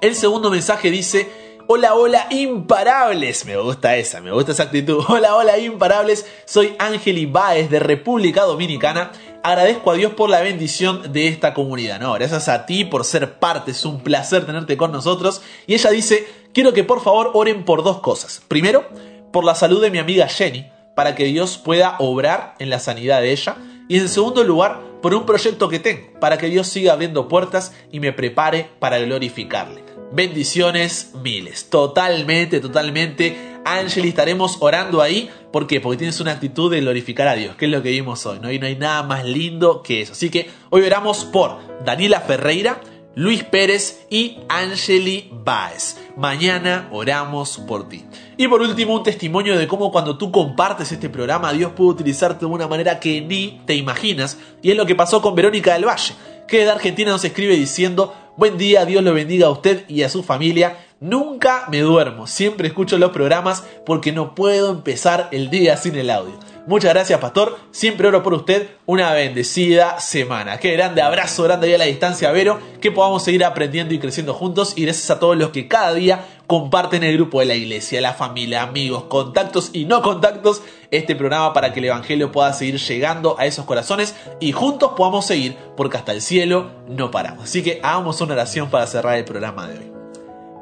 El 0.00 0.14
segundo 0.14 0.50
mensaje 0.50 0.90
dice, 0.90 1.30
hola, 1.66 1.94
hola, 1.94 2.26
imparables. 2.30 3.46
Me 3.46 3.56
gusta 3.56 3.96
esa, 3.96 4.20
me 4.20 4.30
gusta 4.30 4.52
esa 4.52 4.64
actitud. 4.64 5.02
Hola, 5.08 5.34
hola, 5.36 5.58
imparables. 5.58 6.26
Soy 6.44 6.74
Ángel 6.78 7.26
Baez 7.28 7.70
de 7.70 7.78
República 7.78 8.42
Dominicana. 8.42 9.12
Agradezco 9.42 9.90
a 9.90 9.94
Dios 9.94 10.12
por 10.12 10.28
la 10.28 10.40
bendición 10.40 11.12
de 11.12 11.28
esta 11.28 11.54
comunidad. 11.54 12.00
Gracias 12.00 12.48
a 12.48 12.66
ti 12.66 12.84
por 12.84 13.04
ser 13.04 13.38
parte. 13.38 13.70
Es 13.70 13.86
un 13.86 14.00
placer 14.00 14.44
tenerte 14.44 14.76
con 14.76 14.92
nosotros. 14.92 15.40
Y 15.66 15.74
ella 15.74 15.90
dice, 15.90 16.26
quiero 16.52 16.74
que 16.74 16.84
por 16.84 17.02
favor 17.02 17.30
oren 17.32 17.64
por 17.64 17.82
dos 17.82 18.00
cosas. 18.00 18.42
Primero, 18.46 18.86
por 19.32 19.44
la 19.44 19.54
salud 19.54 19.80
de 19.80 19.90
mi 19.90 19.98
amiga 19.98 20.28
Jenny 20.28 20.73
para 20.94 21.14
que 21.14 21.24
Dios 21.24 21.58
pueda 21.58 21.96
obrar 21.98 22.54
en 22.58 22.70
la 22.70 22.78
sanidad 22.78 23.20
de 23.20 23.32
ella. 23.32 23.56
Y 23.88 23.98
en 23.98 24.08
segundo 24.08 24.44
lugar, 24.44 24.80
por 25.02 25.14
un 25.14 25.26
proyecto 25.26 25.68
que 25.68 25.78
tengo, 25.78 26.18
para 26.20 26.38
que 26.38 26.46
Dios 26.46 26.66
siga 26.66 26.94
abriendo 26.94 27.28
puertas 27.28 27.74
y 27.92 28.00
me 28.00 28.12
prepare 28.12 28.70
para 28.78 28.98
glorificarle. 28.98 29.84
Bendiciones 30.12 31.12
miles, 31.22 31.68
totalmente, 31.68 32.60
totalmente. 32.60 33.36
Angeli, 33.64 34.08
estaremos 34.08 34.58
orando 34.60 35.02
ahí. 35.02 35.28
¿Por 35.52 35.66
qué? 35.66 35.80
Porque 35.80 35.98
tienes 35.98 36.20
una 36.20 36.32
actitud 36.32 36.70
de 36.70 36.80
glorificar 36.80 37.28
a 37.28 37.34
Dios, 37.34 37.56
que 37.56 37.64
es 37.64 37.70
lo 37.70 37.82
que 37.82 37.90
vimos 37.90 38.24
hoy, 38.24 38.36
¿no? 38.36 38.48
No 38.52 38.66
hay 38.66 38.76
nada 38.76 39.02
más 39.02 39.24
lindo 39.24 39.82
que 39.82 40.00
eso. 40.00 40.12
Así 40.12 40.30
que 40.30 40.48
hoy 40.70 40.82
oramos 40.82 41.24
por 41.24 41.58
Daniela 41.84 42.20
Ferreira, 42.20 42.80
Luis 43.16 43.44
Pérez 43.44 44.06
y 44.10 44.38
Angeli 44.48 45.30
Baez. 45.30 45.96
Mañana 46.16 46.88
oramos 46.90 47.58
por 47.58 47.88
ti. 47.88 48.04
Y 48.36 48.48
por 48.48 48.60
último, 48.60 48.94
un 48.94 49.04
testimonio 49.04 49.56
de 49.56 49.68
cómo 49.68 49.92
cuando 49.92 50.18
tú 50.18 50.32
compartes 50.32 50.90
este 50.90 51.08
programa, 51.08 51.52
Dios 51.52 51.72
puede 51.76 51.90
utilizarte 51.90 52.40
de 52.40 52.50
una 52.50 52.66
manera 52.66 52.98
que 52.98 53.20
ni 53.20 53.62
te 53.66 53.76
imaginas. 53.76 54.38
Y 54.62 54.72
es 54.72 54.76
lo 54.76 54.84
que 54.84 54.96
pasó 54.96 55.22
con 55.22 55.36
Verónica 55.36 55.74
del 55.74 55.86
Valle, 55.86 56.14
que 56.48 56.64
de 56.64 56.70
Argentina 56.70 57.12
nos 57.12 57.24
escribe 57.24 57.54
diciendo, 57.54 58.12
buen 58.36 58.58
día, 58.58 58.84
Dios 58.84 59.04
lo 59.04 59.14
bendiga 59.14 59.46
a 59.46 59.50
usted 59.50 59.84
y 59.88 60.02
a 60.02 60.08
su 60.08 60.24
familia. 60.24 60.78
Nunca 60.98 61.66
me 61.70 61.80
duermo, 61.80 62.26
siempre 62.26 62.66
escucho 62.66 62.98
los 62.98 63.12
programas 63.12 63.62
porque 63.86 64.10
no 64.10 64.34
puedo 64.34 64.72
empezar 64.72 65.28
el 65.30 65.50
día 65.50 65.76
sin 65.76 65.94
el 65.94 66.10
audio. 66.10 66.34
Muchas 66.66 66.94
gracias, 66.94 67.20
pastor. 67.20 67.58
Siempre 67.72 68.08
oro 68.08 68.22
por 68.22 68.32
usted. 68.32 68.70
Una 68.86 69.12
bendecida 69.12 70.00
semana. 70.00 70.58
Qué 70.58 70.72
grande 70.72 71.02
abrazo, 71.02 71.42
grande 71.42 71.66
ahí 71.66 71.74
a 71.74 71.78
la 71.78 71.84
distancia, 71.84 72.32
Vero. 72.32 72.58
Que 72.80 72.90
podamos 72.90 73.22
seguir 73.22 73.44
aprendiendo 73.44 73.92
y 73.92 73.98
creciendo 73.98 74.32
juntos. 74.32 74.72
Y 74.74 74.84
gracias 74.84 75.10
a 75.10 75.18
todos 75.18 75.36
los 75.36 75.50
que 75.50 75.68
cada 75.68 75.92
día 75.92 76.24
comparten 76.46 77.04
el 77.04 77.16
grupo 77.16 77.40
de 77.40 77.46
la 77.46 77.54
iglesia, 77.54 78.00
la 78.00 78.14
familia, 78.14 78.62
amigos, 78.62 79.04
contactos 79.04 79.70
y 79.74 79.84
no 79.84 80.00
contactos. 80.00 80.62
Este 80.90 81.14
programa 81.14 81.52
para 81.52 81.74
que 81.74 81.80
el 81.80 81.86
evangelio 81.86 82.32
pueda 82.32 82.50
seguir 82.54 82.78
llegando 82.78 83.36
a 83.38 83.44
esos 83.44 83.66
corazones 83.66 84.14
y 84.40 84.52
juntos 84.52 84.92
podamos 84.96 85.26
seguir, 85.26 85.56
porque 85.76 85.98
hasta 85.98 86.12
el 86.12 86.22
cielo 86.22 86.70
no 86.88 87.10
paramos. 87.10 87.44
Así 87.44 87.62
que 87.62 87.80
hagamos 87.82 88.22
una 88.22 88.32
oración 88.32 88.70
para 88.70 88.86
cerrar 88.86 89.18
el 89.18 89.24
programa 89.26 89.68
de 89.68 89.80
hoy. 89.80 89.92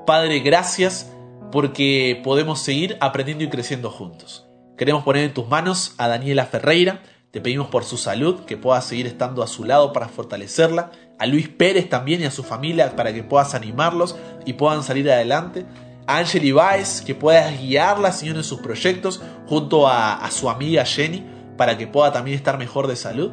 Padre, 0.04 0.40
gracias 0.40 1.12
porque 1.52 2.20
podemos 2.24 2.60
seguir 2.60 2.96
aprendiendo 3.00 3.44
y 3.44 3.50
creciendo 3.50 3.88
juntos. 3.88 4.48
Queremos 4.82 5.04
poner 5.04 5.22
en 5.22 5.32
tus 5.32 5.46
manos 5.46 5.94
a 5.96 6.08
Daniela 6.08 6.44
Ferreira. 6.44 7.02
Te 7.30 7.40
pedimos 7.40 7.68
por 7.68 7.84
su 7.84 7.96
salud, 7.96 8.40
que 8.46 8.56
pueda 8.56 8.80
seguir 8.80 9.06
estando 9.06 9.44
a 9.44 9.46
su 9.46 9.62
lado 9.62 9.92
para 9.92 10.08
fortalecerla. 10.08 10.90
A 11.20 11.26
Luis 11.26 11.48
Pérez 11.48 11.88
también 11.88 12.20
y 12.20 12.24
a 12.24 12.32
su 12.32 12.42
familia 12.42 12.96
para 12.96 13.14
que 13.14 13.22
puedas 13.22 13.54
animarlos 13.54 14.16
y 14.44 14.54
puedan 14.54 14.82
salir 14.82 15.08
adelante. 15.08 15.66
A 16.08 16.16
Ángel 16.16 16.44
Ibáez, 16.46 17.00
que 17.02 17.14
puedas 17.14 17.60
guiarla, 17.60 18.10
Señor, 18.10 18.38
en 18.38 18.42
sus 18.42 18.58
proyectos, 18.58 19.22
junto 19.46 19.86
a, 19.86 20.14
a 20.14 20.30
su 20.32 20.50
amiga 20.50 20.84
Jenny, 20.84 21.24
para 21.56 21.78
que 21.78 21.86
pueda 21.86 22.10
también 22.10 22.36
estar 22.36 22.58
mejor 22.58 22.88
de 22.88 22.96
salud. 22.96 23.30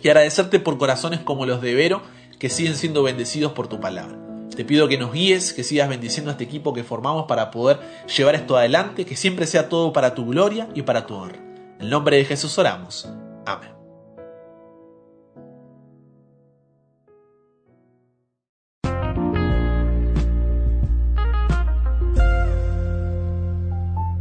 Y 0.00 0.06
agradecerte 0.06 0.60
por 0.60 0.78
corazones 0.78 1.18
como 1.18 1.46
los 1.46 1.60
de 1.60 1.74
Vero, 1.74 2.02
que 2.38 2.48
siguen 2.48 2.76
siendo 2.76 3.02
bendecidos 3.02 3.50
por 3.54 3.66
tu 3.66 3.80
palabra. 3.80 4.29
Te 4.60 4.66
pido 4.66 4.88
que 4.88 4.98
nos 4.98 5.10
guíes, 5.10 5.54
que 5.54 5.64
sigas 5.64 5.88
bendiciendo 5.88 6.30
a 6.30 6.32
este 6.32 6.44
equipo 6.44 6.74
que 6.74 6.84
formamos 6.84 7.24
para 7.24 7.50
poder 7.50 7.80
llevar 8.14 8.34
esto 8.34 8.58
adelante, 8.58 9.06
que 9.06 9.16
siempre 9.16 9.46
sea 9.46 9.70
todo 9.70 9.90
para 9.90 10.14
tu 10.14 10.26
gloria 10.26 10.68
y 10.74 10.82
para 10.82 11.06
tu 11.06 11.14
honra. 11.14 11.38
En 11.78 11.84
el 11.86 11.88
nombre 11.88 12.18
de 12.18 12.26
Jesús 12.26 12.58
oramos. 12.58 13.08
Amén. 13.46 13.70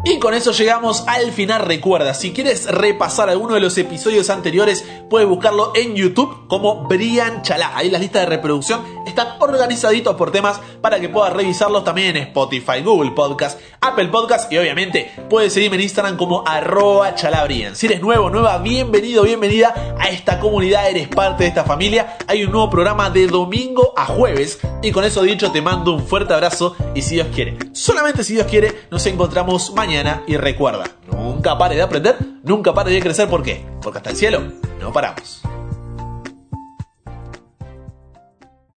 Y 0.06 0.18
con 0.18 0.34
eso 0.34 0.54
llegamos 0.54 1.04
al 1.08 1.32
final. 1.34 1.66
Recuerda, 1.66 2.14
si 2.14 2.32
quieres 2.32 2.66
repasar 2.66 3.30
alguno 3.30 3.54
de 3.54 3.60
los 3.60 3.78
episodios 3.78 4.30
anteriores, 4.30 4.84
puedes 5.10 5.28
buscarlo 5.28 5.72
en 5.76 5.96
YouTube 5.96 6.48
como 6.48 6.88
Brian 6.88 7.44
Chalá. 7.44 7.76
Ahí 7.76 7.92
las 7.92 8.02
listas 8.02 8.22
de 8.22 8.30
reproducción 8.30 8.84
están 9.10 9.36
organizaditos 9.40 10.16
por 10.16 10.32
temas 10.32 10.60
para 10.82 11.00
que 11.00 11.10
puedas 11.10 11.34
revisarlos 11.34 11.84
también 11.84 12.16
en 12.16 12.24
Spotify, 12.24 12.82
Google 12.84 13.12
Podcast, 13.12 13.60
Apple 13.82 14.08
Podcast 14.08 14.52
y 14.52 14.58
obviamente 14.58 15.12
puedes 15.30 15.54
seguirme 15.54 15.76
en 15.78 15.84
Instagram 15.84 16.18
como 16.18 16.44
arroba 16.48 17.16
chalabrian. 17.16 17.76
Si 17.76 17.88
eres 17.88 18.02
nuevo, 18.02 18.30
nueva, 18.30 18.58
bienvenido, 18.60 19.24
bienvenida 19.24 19.96
a 20.00 20.10
esta 20.10 20.40
comunidad, 20.40 20.90
eres 20.90 21.08
parte 21.08 21.44
de 21.44 21.50
esta 21.50 21.64
familia. 21.64 22.18
Hay 22.28 22.44
un 22.44 22.52
nuevo 22.52 22.70
programa 22.70 23.10
de 23.10 23.28
domingo 23.28 23.94
a 23.98 24.06
jueves 24.06 24.60
y 24.82 24.92
con 24.92 25.04
eso 25.04 25.22
dicho 25.24 25.52
te 25.52 25.62
mando 25.62 25.94
un 25.94 26.06
fuerte 26.06 26.34
abrazo 26.34 26.76
y 26.94 27.02
si 27.02 27.16
Dios 27.16 27.28
quiere, 27.34 27.58
solamente 27.74 28.24
si 28.24 28.34
Dios 28.34 28.48
quiere, 28.48 28.84
nos 28.92 29.06
encontramos 29.06 29.74
mañana 29.74 30.24
y 30.28 30.38
recuerda, 30.38 30.86
nunca 31.12 31.58
pare 31.58 31.76
de 31.76 31.82
aprender, 31.82 32.18
nunca 32.44 32.74
pare 32.74 32.92
de 32.92 33.02
crecer, 33.02 33.30
¿por 33.30 33.44
qué? 33.44 33.66
Porque 33.82 33.98
hasta 33.98 34.12
el 34.12 34.16
cielo 34.16 34.42
no 34.80 34.94
paramos. 34.94 35.42